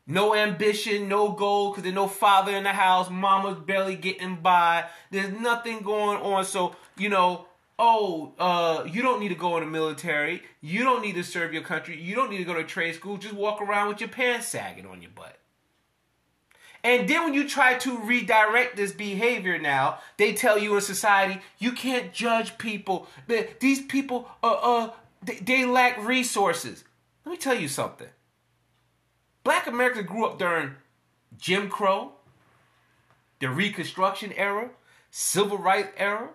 No 0.07 0.33
ambition, 0.33 1.09
no 1.09 1.33
goal, 1.33 1.71
because 1.71 1.83
there's 1.83 1.93
no 1.93 2.07
father 2.07 2.55
in 2.55 2.63
the 2.63 2.71
house. 2.71 3.09
Mama's 3.09 3.59
barely 3.59 3.97
getting 3.97 4.37
by. 4.37 4.85
There's 5.11 5.37
nothing 5.37 5.81
going 5.81 6.19
on. 6.19 6.45
So, 6.45 6.77
you 6.97 7.09
know, 7.09 7.45
oh, 7.77 8.33
uh, 8.39 8.85
you 8.89 9.01
don't 9.01 9.19
need 9.19 9.29
to 9.29 9.35
go 9.35 9.57
in 9.57 9.65
the 9.65 9.69
military. 9.69 10.41
You 10.61 10.83
don't 10.85 11.01
need 11.01 11.15
to 11.15 11.23
serve 11.23 11.53
your 11.53 11.63
country. 11.63 12.01
You 12.01 12.15
don't 12.15 12.29
need 12.29 12.37
to 12.37 12.45
go 12.45 12.53
to 12.53 12.63
trade 12.63 12.95
school. 12.95 13.17
Just 13.17 13.35
walk 13.35 13.61
around 13.61 13.89
with 13.89 13.99
your 13.99 14.09
pants 14.09 14.47
sagging 14.47 14.85
on 14.85 15.01
your 15.01 15.11
butt. 15.11 15.38
And 16.83 17.09
then 17.09 17.23
when 17.23 17.33
you 17.33 17.47
try 17.47 17.77
to 17.79 17.97
redirect 17.97 18.77
this 18.77 18.91
behavior 18.91 19.59
now, 19.59 19.99
they 20.17 20.33
tell 20.33 20.57
you 20.57 20.75
in 20.75 20.81
society, 20.81 21.41
you 21.57 21.73
can't 21.73 22.13
judge 22.13 22.57
people. 22.57 23.07
These 23.59 23.81
people, 23.83 24.29
uh, 24.41 24.53
uh, 24.61 24.91
they, 25.21 25.65
lack 25.65 25.97
resources. 25.97 26.85
Let 27.25 27.31
me 27.33 27.37
tell 27.37 27.55
you 27.55 27.67
something. 27.67 28.07
Black 29.43 29.67
Americans 29.67 30.07
grew 30.07 30.25
up 30.25 30.39
during 30.39 30.75
Jim 31.37 31.69
Crow, 31.69 32.13
the 33.39 33.49
Reconstruction 33.49 34.31
era, 34.33 34.69
Civil 35.11 35.57
Rights 35.57 35.89
era, 35.97 36.29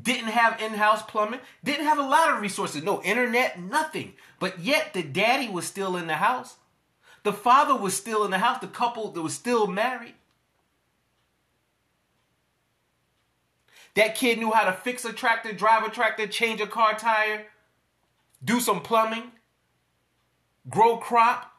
didn't 0.00 0.28
have 0.28 0.60
in-house 0.60 1.02
plumbing, 1.02 1.40
didn't 1.62 1.84
have 1.84 1.98
a 1.98 2.02
lot 2.02 2.30
of 2.30 2.40
resources, 2.40 2.82
no 2.82 3.02
internet, 3.02 3.60
nothing. 3.60 4.14
But 4.40 4.60
yet 4.60 4.94
the 4.94 5.02
daddy 5.02 5.48
was 5.48 5.66
still 5.66 5.96
in 5.96 6.06
the 6.06 6.14
house. 6.14 6.56
The 7.22 7.32
father 7.32 7.76
was 7.76 7.96
still 7.96 8.24
in 8.24 8.30
the 8.30 8.38
house. 8.38 8.60
The 8.60 8.66
couple 8.66 9.10
that 9.12 9.22
was 9.22 9.34
still 9.34 9.66
married. 9.66 10.14
That 13.94 14.14
kid 14.14 14.38
knew 14.38 14.50
how 14.50 14.64
to 14.64 14.72
fix 14.72 15.04
a 15.04 15.12
tractor, 15.12 15.52
drive 15.52 15.84
a 15.84 15.90
tractor, 15.90 16.26
change 16.26 16.60
a 16.60 16.66
car 16.66 16.94
tire, 16.94 17.46
do 18.42 18.58
some 18.58 18.80
plumbing, 18.80 19.32
grow 20.68 20.96
crop. 20.96 21.52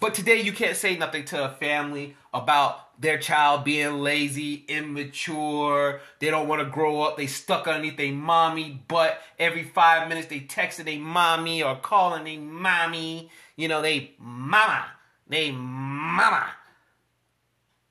But 0.00 0.14
today 0.14 0.40
you 0.40 0.52
can't 0.52 0.76
say 0.76 0.96
nothing 0.96 1.24
to 1.26 1.44
a 1.44 1.50
family 1.50 2.16
about 2.32 2.83
their 2.98 3.18
child 3.18 3.64
being 3.64 4.00
lazy, 4.00 4.64
immature. 4.68 6.00
They 6.20 6.30
don't 6.30 6.48
want 6.48 6.62
to 6.62 6.70
grow 6.70 7.02
up. 7.02 7.16
They 7.16 7.26
stuck 7.26 7.66
underneath 7.66 7.96
their 7.96 8.12
mommy 8.12 8.82
But 8.88 9.20
Every 9.38 9.64
five 9.64 10.08
minutes 10.08 10.28
they 10.28 10.40
texting 10.40 10.84
their 10.84 10.98
mommy 10.98 11.62
or 11.62 11.76
calling 11.76 12.24
their 12.24 12.38
mommy. 12.38 13.30
You 13.56 13.68
know, 13.68 13.82
they 13.82 14.12
mama. 14.18 14.86
They 15.28 15.50
mama. 15.50 16.50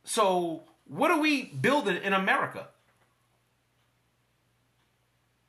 So 0.03 0.63
what 0.85 1.11
are 1.11 1.19
we 1.19 1.43
building 1.43 1.97
in 1.97 2.13
America? 2.13 2.67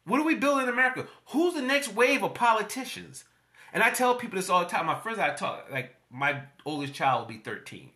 What 0.05 0.21
are 0.21 0.25
we 0.25 0.35
building 0.35 0.65
in 0.65 0.73
America? 0.73 1.07
Who's 1.27 1.55
the 1.55 1.63
next 1.63 1.95
wave 1.95 2.23
of 2.23 2.35
politicians? 2.35 3.25
And 3.73 3.83
I 3.83 3.91
tell 3.91 4.15
people 4.15 4.37
this 4.37 4.51
all 4.51 4.61
the 4.61 4.67
time. 4.69 4.87
My 4.87 4.99
friends 4.99 5.19
I 5.19 5.31
talk, 5.35 5.67
like 5.71 5.97
my 6.11 6.43
oldest 6.65 6.95
child 6.95 7.23
will 7.23 7.35
be 7.35 7.41
13. 7.41 7.91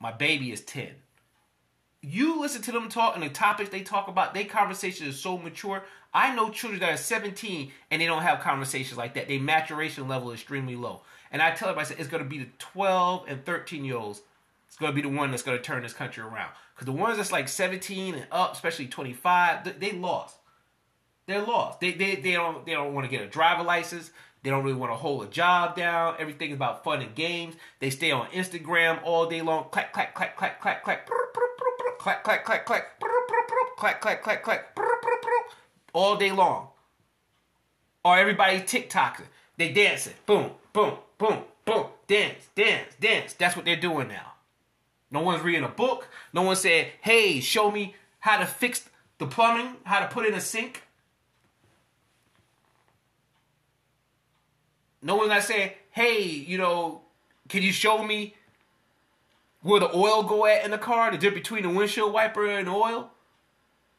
My 0.00 0.12
baby 0.12 0.52
is 0.52 0.60
10. 0.62 0.88
You 2.00 2.40
listen 2.40 2.62
to 2.62 2.72
them 2.72 2.88
talk 2.88 3.14
and 3.16 3.24
the 3.24 3.28
topics 3.28 3.70
they 3.70 3.82
talk 3.82 4.06
about, 4.08 4.32
their 4.32 4.44
conversation 4.44 5.08
is 5.08 5.18
so 5.18 5.36
mature. 5.36 5.82
I 6.14 6.34
know 6.34 6.50
children 6.50 6.80
that 6.80 6.94
are 6.94 6.96
17 6.96 7.72
and 7.90 8.00
they 8.00 8.06
don't 8.06 8.22
have 8.22 8.40
conversations 8.40 8.96
like 8.96 9.14
that. 9.14 9.28
Their 9.28 9.40
maturation 9.40 10.06
level 10.06 10.30
is 10.30 10.40
extremely 10.40 10.76
low. 10.76 11.02
And 11.32 11.42
I 11.42 11.50
tell 11.50 11.68
them, 11.68 11.78
I 11.78 11.82
said, 11.82 11.98
it's 11.98 12.08
going 12.08 12.22
to 12.22 12.28
be 12.28 12.38
the 12.38 12.48
12 12.58 13.24
and 13.28 13.44
13 13.44 13.84
year 13.84 13.96
olds. 13.96 14.22
It's 14.68 14.76
going 14.76 14.92
to 14.92 14.96
be 14.96 15.02
the 15.02 15.14
one 15.14 15.30
that's 15.30 15.42
going 15.42 15.58
to 15.58 15.62
turn 15.62 15.82
this 15.82 15.92
country 15.92 16.22
around. 16.22 16.50
Because 16.74 16.86
the 16.86 16.92
ones 16.92 17.16
that's 17.16 17.32
like 17.32 17.48
17 17.48 18.14
and 18.14 18.26
up, 18.30 18.52
especially 18.52 18.86
25, 18.86 19.80
they 19.80 19.92
lost. 19.92 20.36
They're 21.28 21.42
lost. 21.42 21.80
They, 21.80 21.92
they, 21.92 22.16
they 22.16 22.32
don't 22.32 22.64
they 22.64 22.72
don't 22.72 22.94
want 22.94 23.04
to 23.04 23.10
get 23.10 23.22
a 23.22 23.28
driver 23.28 23.62
license. 23.62 24.10
They 24.42 24.48
don't 24.48 24.64
really 24.64 24.78
want 24.78 24.92
to 24.92 24.96
hold 24.96 25.24
a 25.24 25.26
job 25.26 25.76
down. 25.76 26.14
Everything 26.18 26.50
is 26.50 26.56
about 26.56 26.82
fun 26.82 27.02
and 27.02 27.14
games. 27.14 27.54
They 27.80 27.90
stay 27.90 28.10
on 28.10 28.28
Instagram 28.28 29.00
all 29.04 29.28
day 29.28 29.42
long. 29.42 29.66
Clack, 29.70 29.92
clack, 29.92 30.14
clack, 30.14 30.38
clack, 30.38 30.62
clack, 30.62 30.82
clack. 30.82 31.06
Clack, 31.98 32.24
clack, 32.24 32.46
clack, 32.46 32.64
clack. 32.64 32.98
Clack, 33.76 34.00
clack, 34.00 34.22
clack, 34.22 34.42
clack. 34.42 34.78
All 35.92 36.16
day 36.16 36.32
long. 36.32 36.68
Or 38.02 38.16
everybody 38.16 38.60
TikToking. 38.60 39.26
They 39.58 39.70
dancing. 39.70 40.14
Boom, 40.24 40.52
boom, 40.72 40.94
boom, 41.18 41.42
boom. 41.66 41.88
Dance, 42.06 42.48
dance, 42.54 42.94
dance. 42.98 43.34
That's 43.34 43.54
what 43.54 43.66
they're 43.66 43.76
doing 43.76 44.08
now. 44.08 44.32
No 45.10 45.20
one's 45.20 45.42
reading 45.42 45.64
a 45.64 45.68
book. 45.68 46.08
No 46.32 46.40
one 46.40 46.56
said, 46.56 46.88
hey, 47.02 47.40
show 47.40 47.70
me 47.70 47.96
how 48.20 48.38
to 48.38 48.46
fix 48.46 48.88
the 49.18 49.26
plumbing, 49.26 49.76
how 49.84 50.00
to 50.00 50.06
put 50.06 50.24
in 50.24 50.32
a 50.32 50.40
sink. 50.40 50.84
No 55.02 55.16
one's 55.16 55.30
not 55.30 55.42
saying, 55.42 55.72
hey, 55.90 56.22
you 56.22 56.58
know, 56.58 57.02
can 57.48 57.62
you 57.62 57.72
show 57.72 58.02
me 58.02 58.34
where 59.62 59.80
the 59.80 59.94
oil 59.94 60.22
go 60.22 60.46
at 60.46 60.64
in 60.64 60.70
the 60.70 60.78
car, 60.78 61.10
the 61.10 61.18
difference 61.18 61.48
between 61.48 61.62
the 61.62 61.70
windshield 61.70 62.12
wiper 62.12 62.46
and 62.46 62.68
oil? 62.68 63.10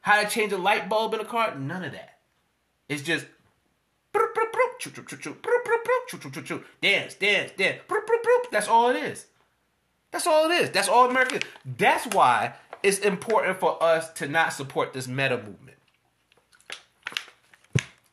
How 0.02 0.22
to 0.22 0.28
change 0.28 0.52
a 0.52 0.58
light 0.58 0.88
bulb 0.88 1.14
in 1.14 1.20
a 1.20 1.24
car? 1.24 1.54
None 1.54 1.84
of 1.84 1.92
that. 1.92 2.18
It's 2.88 3.02
just 3.02 3.26
dance, 6.82 7.14
dance, 7.14 7.52
dance. 7.56 7.80
That's 8.50 8.68
all 8.68 8.90
it 8.90 8.96
is. 8.96 9.26
That's 10.10 10.26
all 10.26 10.50
it 10.50 10.54
is. 10.54 10.70
That's 10.70 10.88
all 10.88 11.08
America 11.08 11.36
is. 11.36 11.42
That's 11.64 12.06
why 12.14 12.54
it's 12.82 12.98
important 12.98 13.60
for 13.60 13.80
us 13.82 14.10
to 14.14 14.26
not 14.26 14.52
support 14.52 14.92
this 14.92 15.06
meta 15.06 15.36
movement. 15.36 15.76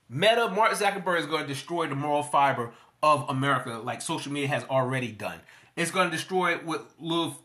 Meta, 0.09 0.49
Mark 0.49 0.71
Zuckerberg 0.73 1.19
is 1.19 1.25
going 1.25 1.41
to 1.43 1.47
destroy 1.47 1.87
the 1.87 1.95
moral 1.95 2.23
fiber 2.23 2.71
of 3.03 3.25
America, 3.29 3.81
like 3.83 4.01
social 4.01 4.31
media 4.31 4.47
has 4.47 4.63
already 4.65 5.11
done. 5.11 5.39
It's 5.75 5.91
going 5.91 6.09
to 6.09 6.15
destroy 6.15 6.57
what 6.57 6.89
little 6.99 7.35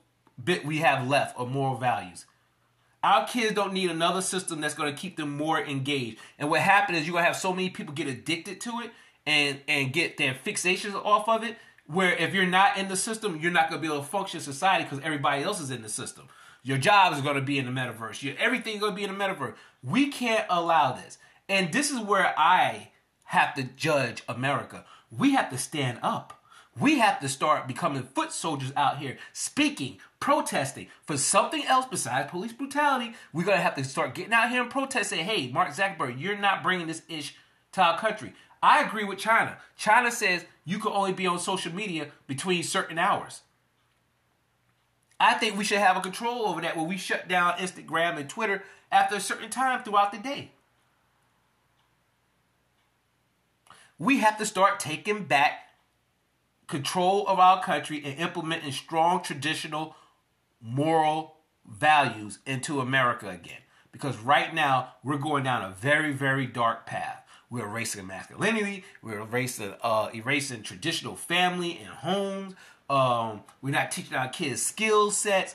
bit 0.42 0.64
we 0.64 0.78
have 0.78 1.06
left 1.06 1.36
of 1.38 1.50
moral 1.50 1.76
values. 1.76 2.26
Our 3.02 3.26
kids 3.26 3.54
don't 3.54 3.72
need 3.72 3.90
another 3.90 4.22
system 4.22 4.60
that's 4.60 4.74
going 4.74 4.94
to 4.94 5.00
keep 5.00 5.16
them 5.16 5.36
more 5.36 5.60
engaged. 5.60 6.18
And 6.38 6.48
what 6.48 6.60
happens 6.60 6.98
is 6.98 7.06
you're 7.06 7.14
going 7.14 7.24
to 7.24 7.26
have 7.26 7.36
so 7.36 7.52
many 7.52 7.68
people 7.68 7.94
get 7.94 8.06
addicted 8.06 8.60
to 8.62 8.80
it 8.80 8.92
and 9.26 9.60
and 9.66 9.92
get 9.92 10.16
their 10.16 10.34
fixations 10.34 10.94
off 10.94 11.28
of 11.28 11.42
it. 11.42 11.56
Where 11.86 12.12
if 12.12 12.32
you're 12.32 12.46
not 12.46 12.78
in 12.78 12.88
the 12.88 12.96
system, 12.96 13.40
you're 13.40 13.50
not 13.50 13.68
going 13.68 13.82
to 13.82 13.86
be 13.86 13.92
able 13.92 14.04
to 14.04 14.08
function 14.08 14.40
society 14.40 14.84
because 14.84 15.00
everybody 15.00 15.42
else 15.42 15.60
is 15.60 15.72
in 15.72 15.82
the 15.82 15.88
system. 15.88 16.28
Your 16.62 16.78
job 16.78 17.12
is 17.12 17.20
going 17.20 17.34
to 17.34 17.42
be 17.42 17.58
in 17.58 17.66
the 17.66 17.72
metaverse. 17.72 18.22
Your 18.22 18.36
everything's 18.38 18.78
going 18.78 18.92
to 18.92 18.96
be 18.96 19.02
in 19.02 19.12
the 19.12 19.24
metaverse. 19.24 19.54
We 19.82 20.12
can't 20.12 20.46
allow 20.48 20.92
this. 20.92 21.18
And 21.52 21.70
this 21.70 21.90
is 21.90 22.00
where 22.00 22.32
I 22.38 22.92
have 23.24 23.52
to 23.56 23.62
judge 23.62 24.22
America. 24.26 24.86
We 25.10 25.32
have 25.32 25.50
to 25.50 25.58
stand 25.58 25.98
up. 26.02 26.42
We 26.80 27.00
have 27.00 27.20
to 27.20 27.28
start 27.28 27.68
becoming 27.68 28.04
foot 28.04 28.32
soldiers 28.32 28.72
out 28.74 28.96
here, 28.96 29.18
speaking, 29.34 29.98
protesting 30.18 30.86
for 31.06 31.18
something 31.18 31.62
else 31.66 31.84
besides 31.84 32.30
police 32.30 32.54
brutality. 32.54 33.12
We're 33.34 33.44
going 33.44 33.58
to 33.58 33.62
have 33.62 33.74
to 33.74 33.84
start 33.84 34.14
getting 34.14 34.32
out 34.32 34.48
here 34.48 34.62
and 34.62 34.70
protest, 34.70 35.10
saying, 35.10 35.26
hey, 35.26 35.52
Mark 35.52 35.68
Zuckerberg, 35.74 36.18
you're 36.18 36.38
not 36.38 36.62
bringing 36.62 36.86
this 36.86 37.02
ish 37.06 37.36
to 37.72 37.82
our 37.82 37.98
country. 37.98 38.32
I 38.62 38.82
agree 38.82 39.04
with 39.04 39.18
China. 39.18 39.58
China 39.76 40.10
says 40.10 40.46
you 40.64 40.78
can 40.78 40.92
only 40.92 41.12
be 41.12 41.26
on 41.26 41.38
social 41.38 41.74
media 41.74 42.12
between 42.26 42.62
certain 42.62 42.98
hours. 42.98 43.42
I 45.20 45.34
think 45.34 45.58
we 45.58 45.64
should 45.64 45.80
have 45.80 45.98
a 45.98 46.00
control 46.00 46.46
over 46.46 46.62
that 46.62 46.78
where 46.78 46.86
we 46.86 46.96
shut 46.96 47.28
down 47.28 47.58
Instagram 47.58 48.16
and 48.16 48.30
Twitter 48.30 48.62
after 48.90 49.16
a 49.16 49.20
certain 49.20 49.50
time 49.50 49.82
throughout 49.82 50.12
the 50.12 50.18
day. 50.18 50.52
We 54.02 54.18
have 54.18 54.36
to 54.36 54.44
start 54.44 54.80
taking 54.80 55.22
back 55.24 55.68
control 56.66 57.24
of 57.28 57.38
our 57.38 57.62
country 57.62 58.02
and 58.04 58.18
implementing 58.18 58.72
strong 58.72 59.22
traditional 59.22 59.94
moral 60.60 61.36
values 61.64 62.40
into 62.44 62.80
America 62.80 63.28
again. 63.28 63.60
Because 63.92 64.16
right 64.18 64.52
now, 64.52 64.94
we're 65.04 65.18
going 65.18 65.44
down 65.44 65.62
a 65.62 65.72
very, 65.72 66.12
very 66.12 66.46
dark 66.46 66.84
path. 66.84 67.22
We're 67.48 67.66
erasing 67.66 68.06
masculinity. 68.08 68.82
We're 69.02 69.20
erasing, 69.20 69.74
uh, 69.82 70.08
erasing 70.12 70.64
traditional 70.64 71.14
family 71.14 71.78
and 71.78 71.90
homes. 71.90 72.54
Um, 72.90 73.42
we're 73.60 73.70
not 73.70 73.92
teaching 73.92 74.16
our 74.16 74.28
kids 74.28 74.62
skill 74.62 75.12
sets. 75.12 75.54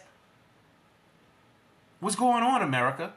What's 1.99 2.15
going 2.15 2.43
on, 2.43 2.61
America? 2.61 3.11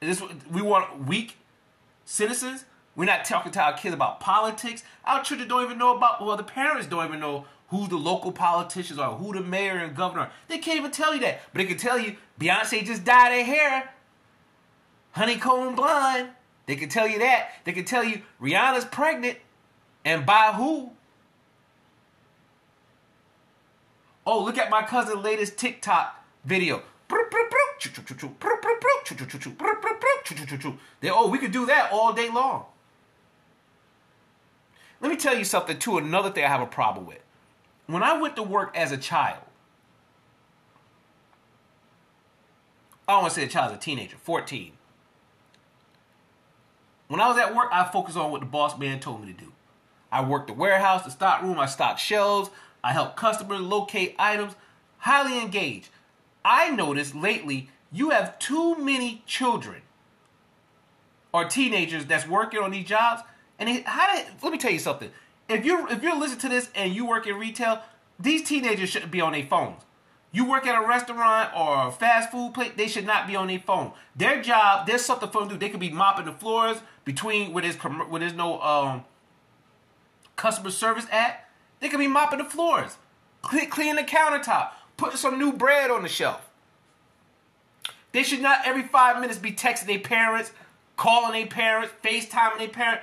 Is 0.00 0.20
this 0.20 0.30
we 0.52 0.62
want 0.62 1.06
weak 1.06 1.38
citizens? 2.04 2.66
We're 3.00 3.06
not 3.06 3.24
talking 3.24 3.50
to 3.52 3.62
our 3.62 3.72
kids 3.72 3.94
about 3.94 4.20
politics. 4.20 4.84
Our 5.06 5.24
children 5.24 5.48
don't 5.48 5.64
even 5.64 5.78
know 5.78 5.96
about, 5.96 6.22
well, 6.22 6.36
the 6.36 6.42
parents 6.42 6.86
don't 6.86 7.02
even 7.06 7.18
know 7.18 7.46
who 7.68 7.88
the 7.88 7.96
local 7.96 8.30
politicians 8.30 8.98
are, 8.98 9.16
who 9.16 9.32
the 9.32 9.40
mayor 9.40 9.78
and 9.78 9.96
governor 9.96 10.24
are. 10.24 10.32
They 10.48 10.58
can't 10.58 10.76
even 10.76 10.90
tell 10.90 11.14
you 11.14 11.20
that. 11.20 11.40
But 11.50 11.60
they 11.60 11.64
can 11.64 11.78
tell 11.78 11.98
you 11.98 12.16
Beyonce 12.38 12.84
just 12.84 13.02
dyed 13.02 13.32
her 13.38 13.42
hair 13.42 13.94
honeycomb 15.12 15.76
blonde. 15.76 16.28
They 16.66 16.76
can 16.76 16.90
tell 16.90 17.08
you 17.08 17.20
that. 17.20 17.52
They 17.64 17.72
can 17.72 17.86
tell 17.86 18.04
you 18.04 18.20
Rihanna's 18.38 18.84
pregnant 18.84 19.38
and 20.04 20.26
by 20.26 20.52
who? 20.54 20.90
Oh, 24.26 24.44
look 24.44 24.58
at 24.58 24.68
my 24.68 24.82
cousin's 24.82 25.24
latest 25.24 25.56
TikTok 25.56 26.22
video. 26.44 26.82
They, 31.00 31.08
oh, 31.08 31.28
we 31.28 31.38
could 31.38 31.50
do 31.50 31.64
that 31.64 31.88
all 31.92 32.12
day 32.12 32.28
long. 32.28 32.66
Let 35.00 35.10
me 35.10 35.16
tell 35.16 35.36
you 35.36 35.44
something 35.44 35.78
too. 35.78 35.98
Another 35.98 36.30
thing 36.30 36.44
I 36.44 36.48
have 36.48 36.60
a 36.60 36.66
problem 36.66 37.06
with. 37.06 37.20
When 37.86 38.02
I 38.02 38.20
went 38.20 38.36
to 38.36 38.42
work 38.42 38.76
as 38.76 38.92
a 38.92 38.96
child, 38.96 39.42
I 43.08 43.14
don't 43.14 43.22
want 43.22 43.34
to 43.34 43.40
say 43.40 43.46
a 43.46 43.48
child, 43.48 43.72
as 43.72 43.78
a 43.78 43.80
teenager, 43.80 44.16
14. 44.22 44.72
When 47.08 47.20
I 47.20 47.26
was 47.26 47.38
at 47.38 47.56
work, 47.56 47.68
I 47.72 47.84
focused 47.84 48.16
on 48.16 48.30
what 48.30 48.40
the 48.40 48.46
boss 48.46 48.78
man 48.78 49.00
told 49.00 49.24
me 49.24 49.32
to 49.32 49.38
do. 49.38 49.52
I 50.12 50.24
worked 50.24 50.46
the 50.46 50.52
warehouse, 50.52 51.04
the 51.04 51.10
stock 51.10 51.42
room, 51.42 51.58
I 51.58 51.66
stocked 51.66 51.98
shelves, 51.98 52.50
I 52.84 52.92
helped 52.92 53.16
customers 53.16 53.60
locate 53.60 54.14
items, 54.18 54.54
highly 54.98 55.40
engaged. 55.40 55.88
I 56.44 56.70
noticed 56.70 57.14
lately 57.14 57.70
you 57.90 58.10
have 58.10 58.38
too 58.38 58.76
many 58.76 59.22
children 59.26 59.82
or 61.32 61.44
teenagers 61.44 62.06
that's 62.06 62.28
working 62.28 62.60
on 62.60 62.70
these 62.70 62.86
jobs. 62.86 63.22
And 63.60 63.68
they, 63.68 63.82
how 63.82 64.16
did, 64.16 64.26
let 64.42 64.50
me 64.50 64.58
tell 64.58 64.72
you 64.72 64.78
something. 64.80 65.10
If 65.48 65.64
you 65.64 65.86
if 65.88 66.02
you're 66.02 66.18
listening 66.18 66.40
to 66.40 66.48
this 66.48 66.70
and 66.74 66.94
you 66.94 67.06
work 67.06 67.26
in 67.26 67.36
retail, 67.36 67.82
these 68.18 68.42
teenagers 68.42 68.88
shouldn't 68.88 69.12
be 69.12 69.20
on 69.20 69.32
their 69.32 69.44
phones. 69.44 69.82
You 70.32 70.48
work 70.48 70.66
at 70.66 70.80
a 70.80 70.86
restaurant 70.86 71.50
or 71.56 71.88
a 71.88 71.92
fast 71.92 72.30
food 72.30 72.54
place, 72.54 72.70
they 72.76 72.86
should 72.86 73.04
not 73.04 73.26
be 73.26 73.34
on 73.34 73.48
their 73.48 73.58
phone. 73.58 73.92
Their 74.14 74.40
job, 74.40 74.86
there's 74.86 75.04
something 75.04 75.28
for 75.28 75.40
them 75.40 75.48
to 75.48 75.54
do. 75.56 75.58
They 75.58 75.68
could 75.70 75.80
be 75.80 75.90
mopping 75.90 76.26
the 76.26 76.32
floors 76.32 76.78
between 77.04 77.52
where 77.52 77.62
there's, 77.62 77.74
where 77.76 78.20
there's 78.20 78.34
no 78.34 78.60
um, 78.60 79.04
customer 80.36 80.70
service 80.70 81.06
at. 81.10 81.48
They 81.80 81.88
could 81.88 81.98
be 81.98 82.06
mopping 82.06 82.38
the 82.38 82.44
floors, 82.44 82.96
cleaning 83.42 83.96
the 83.96 84.04
countertop, 84.04 84.70
putting 84.96 85.16
some 85.16 85.36
new 85.36 85.52
bread 85.52 85.90
on 85.90 86.02
the 86.02 86.08
shelf. 86.08 86.48
They 88.12 88.22
should 88.22 88.40
not 88.40 88.60
every 88.64 88.82
five 88.82 89.20
minutes 89.20 89.38
be 89.38 89.52
texting 89.52 89.86
their 89.86 89.98
parents, 89.98 90.52
calling 90.96 91.32
their 91.32 91.46
parents, 91.46 91.92
FaceTiming 92.04 92.58
their 92.58 92.68
parents. 92.68 93.02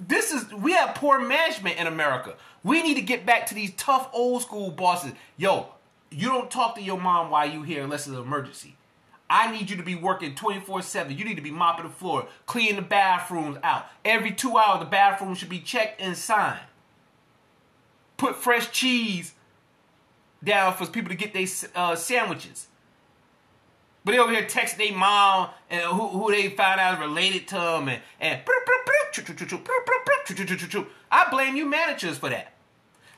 This 0.00 0.32
is 0.32 0.50
we 0.52 0.72
have 0.72 0.94
poor 0.94 1.20
management 1.20 1.78
in 1.78 1.86
America. 1.86 2.34
We 2.64 2.82
need 2.82 2.94
to 2.94 3.02
get 3.02 3.26
back 3.26 3.46
to 3.46 3.54
these 3.54 3.72
tough 3.76 4.08
old 4.14 4.42
school 4.42 4.70
bosses. 4.70 5.12
Yo, 5.36 5.68
you 6.10 6.28
don't 6.28 6.50
talk 6.50 6.74
to 6.76 6.82
your 6.82 6.98
mom 6.98 7.30
while 7.30 7.48
you 7.48 7.62
here 7.62 7.84
unless 7.84 8.06
it's 8.06 8.16
an 8.16 8.22
emergency. 8.22 8.76
I 9.28 9.52
need 9.52 9.70
you 9.70 9.76
to 9.76 9.82
be 9.82 9.94
working 9.94 10.34
24 10.34 10.82
7. 10.82 11.16
You 11.16 11.24
need 11.24 11.36
to 11.36 11.42
be 11.42 11.50
mopping 11.50 11.84
the 11.86 11.92
floor, 11.92 12.26
cleaning 12.46 12.76
the 12.76 12.82
bathrooms 12.82 13.58
out. 13.62 13.86
Every 14.04 14.32
two 14.32 14.56
hours, 14.56 14.80
the 14.80 14.86
bathroom 14.86 15.34
should 15.34 15.50
be 15.50 15.60
checked 15.60 16.00
and 16.00 16.16
signed. 16.16 16.60
Put 18.16 18.36
fresh 18.36 18.70
cheese 18.72 19.34
down 20.42 20.74
for 20.74 20.86
people 20.86 21.10
to 21.10 21.14
get 21.14 21.34
their 21.34 21.46
uh, 21.74 21.94
sandwiches. 21.94 22.66
But 24.04 24.12
they 24.12 24.18
over 24.18 24.32
here 24.32 24.46
texting 24.46 24.78
their 24.78 24.96
mom 24.96 25.50
and 25.68 25.82
who, 25.82 26.08
who 26.08 26.30
they 26.30 26.48
found 26.48 26.80
out 26.80 26.98
related 26.98 27.46
to 27.48 27.54
them 27.54 27.88
and, 27.88 28.02
and 28.18 28.44
I 31.10 31.30
blame 31.30 31.56
you 31.56 31.66
managers 31.66 32.18
for 32.18 32.28
that. 32.30 32.52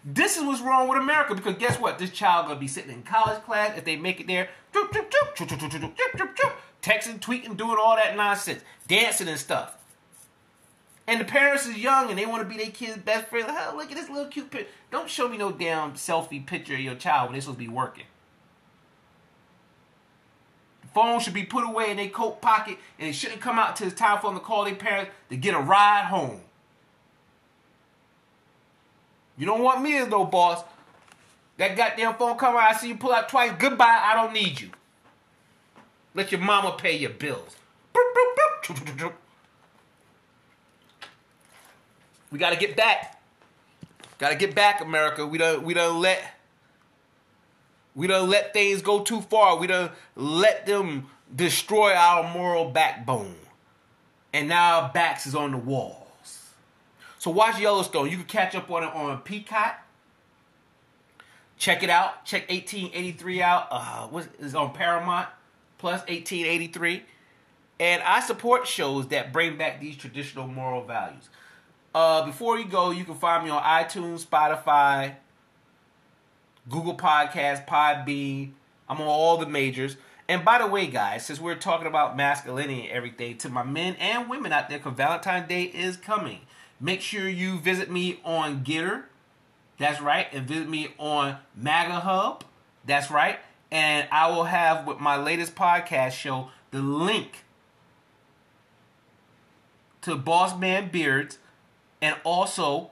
This 0.05 0.37
is 0.37 0.42
what's 0.42 0.61
wrong 0.61 0.88
with 0.88 0.98
America 0.98 1.35
because 1.35 1.57
guess 1.57 1.78
what? 1.78 1.98
This 1.98 2.11
child 2.11 2.46
gonna 2.46 2.59
be 2.59 2.66
sitting 2.66 2.90
in 2.90 3.02
college 3.02 3.42
class 3.44 3.78
if 3.78 3.85
they 3.85 3.96
make 3.96 4.20
it 4.20 4.26
there, 4.26 4.48
texting, 6.83 7.20
tweeting, 7.20 7.57
doing 7.57 7.76
all 7.81 7.96
that 7.96 8.16
nonsense, 8.16 8.62
dancing 8.88 9.28
and 9.28 9.38
stuff. 9.38 9.76
And 11.07 11.20
the 11.20 11.24
parents 11.24 11.66
is 11.66 11.78
young 11.78 12.11
and 12.11 12.18
they 12.18 12.26
want 12.26 12.42
to 12.42 12.48
be 12.48 12.57
their 12.57 12.72
kid's 12.72 12.98
best 12.98 13.28
friend. 13.28 13.46
Like, 13.48 13.57
oh, 13.72 13.76
look 13.76 13.90
at 13.90 13.96
this 13.96 14.09
little 14.09 14.26
cute 14.26 14.50
picture. 14.50 14.70
Don't 14.90 15.11
show 15.11 15.28
me 15.28 15.37
no 15.37 15.50
damn 15.50 15.92
selfie 15.92 16.44
picture 16.44 16.74
of 16.74 16.81
your 16.81 16.94
child 16.94 17.28
when 17.28 17.33
they're 17.33 17.40
supposed 17.40 17.59
to 17.59 17.64
be 17.64 17.72
working. 17.72 18.05
Phone 20.94 21.20
should 21.20 21.35
be 21.35 21.44
put 21.44 21.64
away 21.64 21.90
in 21.90 21.96
their 21.96 22.09
coat 22.09 22.42
pocket 22.42 22.78
and 22.98 23.09
it 23.09 23.14
shouldn't 23.14 23.40
come 23.40 23.59
out 23.59 23.76
till 23.76 23.87
it's 23.87 23.98
time 23.98 24.18
for 24.20 24.28
them 24.28 24.38
to 24.38 24.44
call 24.44 24.64
their 24.64 24.74
parents 24.74 25.11
to 25.31 25.37
get 25.37 25.55
a 25.55 25.59
ride 25.59 26.05
home. 26.05 26.40
You 29.38 29.46
don't 29.46 29.62
want 29.62 29.83
me 29.83 29.96
as 29.98 30.09
no 30.09 30.24
boss. 30.24 30.62
That 31.57 31.76
goddamn 31.76 32.14
phone 32.14 32.37
come 32.37 32.55
out, 32.57 32.62
I 32.62 32.72
see 32.74 32.88
you 32.88 32.96
pull 32.96 33.12
out 33.12 33.28
twice. 33.28 33.52
Goodbye, 33.59 34.02
I 34.05 34.14
don't 34.14 34.33
need 34.33 34.61
you. 34.61 34.70
Let 36.14 36.31
your 36.31 36.40
mama 36.40 36.76
pay 36.76 36.96
your 36.96 37.11
bills. 37.11 37.57
We 42.31 42.38
gotta 42.38 42.57
get 42.57 42.76
back. 42.76 43.20
Gotta 44.18 44.37
get 44.37 44.55
back, 44.55 44.81
America. 44.81 45.26
We 45.26 45.38
don't 45.38 45.62
we 45.64 45.74
don't 45.74 46.00
let 46.00 46.22
we 47.94 48.07
don't 48.07 48.28
let 48.28 48.52
things 48.52 48.83
go 48.83 49.02
too 49.02 49.20
far. 49.20 49.59
We 49.59 49.66
don't 49.66 49.92
let 50.16 50.66
them 50.66 51.09
destroy 51.35 51.92
our 51.92 52.33
moral 52.33 52.70
backbone. 52.70 53.37
And 54.33 54.48
now 54.48 54.81
our 54.81 54.92
backs 54.92 55.26
is 55.26 55.35
on 55.35 55.52
the 55.52 55.59
walls. 55.59 56.50
So 57.18 57.31
watch 57.31 57.61
Yellowstone. 57.61 58.11
You 58.11 58.16
can 58.16 58.26
catch 58.26 58.55
up 58.55 58.70
on 58.70 58.85
it 58.85 58.94
on 58.94 59.18
Peacock. 59.20 59.87
Check 61.59 61.83
it 61.83 61.90
out. 61.90 62.24
Check 62.24 62.48
1883 62.48 63.42
out. 63.42 63.68
Uh, 63.70 64.07
what 64.09 64.26
is 64.40 64.55
on 64.55 64.72
Paramount 64.72 65.28
Plus 65.78 66.00
1883. 66.00 67.02
And 67.78 68.02
I 68.02 68.20
support 68.20 68.66
shows 68.66 69.09
that 69.09 69.33
bring 69.33 69.59
back 69.59 69.81
these 69.81 69.96
traditional 69.96 70.46
moral 70.46 70.85
values. 70.85 71.28
Uh, 71.94 72.24
before 72.24 72.59
you 72.59 72.64
go, 72.64 72.90
you 72.90 73.05
can 73.05 73.16
find 73.16 73.44
me 73.44 73.50
on 73.50 73.62
iTunes, 73.62 74.24
Spotify, 74.24 75.16
Google 76.68 76.96
Podcasts, 76.96 77.66
Podbean. 77.66 78.53
I'm 78.88 79.01
on 79.01 79.07
all 79.07 79.37
the 79.38 79.46
majors. 79.46 79.96
And 80.29 80.44
by 80.44 80.59
the 80.59 80.66
way, 80.66 80.87
guys, 80.87 81.27
since 81.27 81.40
we're 81.40 81.57
talking 81.57 81.87
about 81.87 82.16
masculinity 82.16 82.83
and 82.83 82.90
everything, 82.90 83.38
to 83.38 83.48
my 83.48 83.62
men 83.62 83.96
and 83.96 84.31
women 84.31 84.53
out 84.53 84.68
there, 84.68 84.79
because 84.79 84.96
Valentine's 84.96 85.48
Day 85.48 85.64
is 85.64 85.96
coming. 85.96 86.40
Make 86.81 87.01
sure 87.01 87.29
you 87.29 87.59
visit 87.59 87.90
me 87.90 88.20
on 88.25 88.64
GETTR. 88.64 89.05
That's 89.79 90.01
right. 90.01 90.27
And 90.33 90.46
visit 90.46 90.68
me 90.68 90.94
on 90.98 91.38
MAGA 91.57 92.01
Hub. 92.01 92.44
That's 92.85 93.11
right. 93.11 93.38
And 93.70 94.07
I 94.12 94.31
will 94.31 94.44
have 94.44 94.87
with 94.87 95.01
my 95.01 95.16
latest 95.16 95.55
podcast 95.55 96.12
show 96.12 96.51
the 96.70 96.81
link 96.81 97.44
to 100.03 100.16
Boss 100.16 100.59
Man 100.59 100.90
Beards 100.90 101.38
and 102.01 102.16
also 102.25 102.90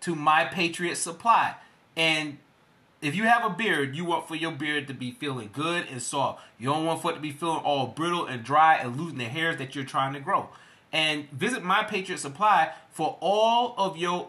to 0.00 0.14
My 0.14 0.44
Patriot 0.44 0.96
Supply. 0.96 1.54
And 1.96 2.38
if 3.00 3.14
you 3.16 3.24
have 3.24 3.44
a 3.44 3.50
beard, 3.50 3.96
you 3.96 4.04
want 4.04 4.28
for 4.28 4.36
your 4.36 4.52
beard 4.52 4.86
to 4.88 4.94
be 4.94 5.10
feeling 5.10 5.50
good 5.52 5.86
and 5.90 6.00
soft. 6.00 6.42
You 6.58 6.68
don't 6.68 6.86
want 6.86 7.02
for 7.02 7.10
it 7.10 7.14
to 7.14 7.20
be 7.20 7.32
feeling 7.32 7.60
all 7.64 7.88
brittle 7.88 8.26
and 8.26 8.44
dry 8.44 8.76
and 8.76 8.96
losing 8.96 9.18
the 9.18 9.24
hairs 9.24 9.58
that 9.58 9.74
you're 9.74 9.84
trying 9.84 10.12
to 10.14 10.20
grow 10.20 10.48
and 10.92 11.28
visit 11.30 11.64
My 11.64 11.82
Patriot 11.82 12.18
Supply 12.18 12.72
for 12.92 13.16
all 13.20 13.74
of 13.78 13.96
your 13.96 14.28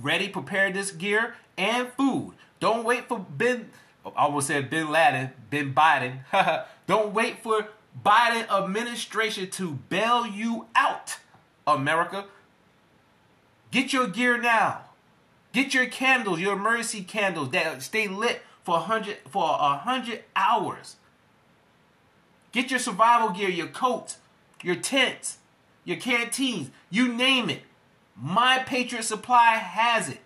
ready 0.00 0.28
preparedness 0.28 0.92
gear 0.92 1.34
and 1.56 1.88
food. 1.96 2.34
Don't 2.60 2.84
wait 2.84 3.08
for 3.08 3.18
Ben. 3.18 3.70
I 4.04 4.10
almost 4.24 4.48
said 4.48 4.70
Bin 4.70 4.90
Laden, 4.90 5.30
Ben 5.50 5.74
Biden. 5.74 6.18
Don't 6.86 7.14
wait 7.14 7.42
for 7.42 7.68
Biden 8.04 8.48
administration 8.50 9.48
to 9.50 9.72
bail 9.88 10.26
you 10.26 10.66
out, 10.76 11.18
America. 11.66 12.26
Get 13.70 13.92
your 13.92 14.06
gear 14.06 14.36
now. 14.38 14.82
Get 15.54 15.72
your 15.72 15.86
candles, 15.86 16.40
your 16.40 16.54
emergency 16.54 17.02
candles 17.02 17.50
that 17.50 17.80
stay 17.80 18.08
lit 18.08 18.42
for 18.64 18.78
a 18.78 18.80
hundred 18.80 19.18
for 19.28 19.44
a 19.44 19.76
hundred 19.76 20.24
hours. 20.34 20.96
Get 22.50 22.70
your 22.72 22.80
survival 22.80 23.30
gear, 23.30 23.48
your 23.48 23.68
coats, 23.68 24.18
your 24.64 24.74
tents, 24.74 25.38
your 25.84 25.96
canteens, 25.96 26.70
you 26.90 27.06
name 27.06 27.48
it. 27.48 27.62
My 28.16 28.64
Patriot 28.66 29.04
Supply 29.04 29.54
has 29.54 30.08
it. 30.08 30.18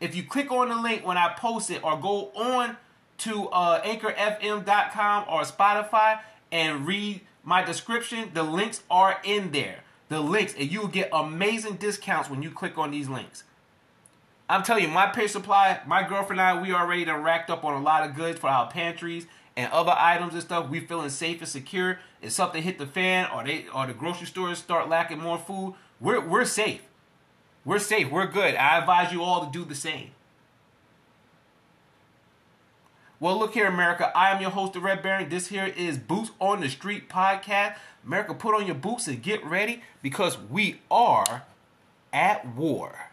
If 0.00 0.14
you 0.14 0.22
click 0.22 0.52
on 0.52 0.68
the 0.68 0.80
link 0.80 1.04
when 1.04 1.16
I 1.16 1.34
post 1.36 1.70
it 1.70 1.82
or 1.82 1.98
go 1.98 2.30
on 2.36 2.76
to 3.18 3.48
uh, 3.48 3.82
anchorfm.com 3.82 5.24
or 5.28 5.42
Spotify 5.42 6.20
and 6.52 6.86
read 6.86 7.22
my 7.42 7.64
description, 7.64 8.30
the 8.32 8.44
links 8.44 8.84
are 8.88 9.18
in 9.24 9.50
there. 9.50 9.80
The 10.08 10.20
links, 10.20 10.54
and 10.56 10.70
you 10.70 10.80
will 10.82 10.88
get 10.88 11.08
amazing 11.12 11.76
discounts 11.76 12.30
when 12.30 12.42
you 12.42 12.52
click 12.52 12.78
on 12.78 12.92
these 12.92 13.08
links. 13.08 13.42
I'm 14.48 14.62
telling 14.62 14.84
you, 14.84 14.88
my 14.88 15.06
pay 15.06 15.26
supply, 15.26 15.80
my 15.86 16.08
girlfriend 16.08 16.40
and 16.40 16.58
I, 16.58 16.62
we 16.62 16.72
already 16.72 17.04
done 17.04 17.22
racked 17.22 17.50
up 17.50 17.64
on 17.64 17.74
a 17.74 17.82
lot 17.82 18.08
of 18.08 18.16
goods 18.16 18.38
for 18.38 18.48
our 18.48 18.70
pantries 18.70 19.26
and 19.56 19.70
other 19.72 19.94
items 19.94 20.32
and 20.32 20.42
stuff. 20.42 20.70
We 20.70 20.80
feeling 20.80 21.10
safe 21.10 21.40
and 21.40 21.48
secure. 21.48 21.98
If 22.22 22.32
something 22.32 22.62
hit 22.62 22.78
the 22.78 22.86
fan 22.86 23.28
or 23.34 23.44
they 23.44 23.66
or 23.74 23.86
the 23.86 23.92
grocery 23.92 24.26
stores 24.26 24.58
start 24.58 24.88
lacking 24.88 25.18
more 25.18 25.38
food, 25.38 25.74
we're 26.00 26.20
we're 26.20 26.46
safe. 26.46 26.82
We're 27.64 27.78
safe. 27.78 28.10
We're 28.10 28.26
good. 28.26 28.54
I 28.54 28.78
advise 28.78 29.12
you 29.12 29.22
all 29.22 29.44
to 29.44 29.52
do 29.52 29.64
the 29.64 29.74
same. 29.74 30.12
Well, 33.20 33.36
look 33.36 33.52
here, 33.52 33.66
America. 33.66 34.12
I 34.16 34.30
am 34.30 34.40
your 34.40 34.50
host, 34.50 34.74
the 34.74 34.80
Red 34.80 35.02
Baron. 35.02 35.28
This 35.28 35.48
here 35.48 35.66
is 35.76 35.98
Boots 35.98 36.30
on 36.38 36.60
the 36.60 36.68
Street 36.68 37.08
podcast. 37.08 37.74
America, 38.06 38.32
put 38.32 38.54
on 38.54 38.64
your 38.64 38.76
boots 38.76 39.08
and 39.08 39.20
get 39.20 39.44
ready 39.44 39.82
because 40.02 40.38
we 40.38 40.80
are 40.88 41.42
at 42.12 42.46
war. 42.54 43.07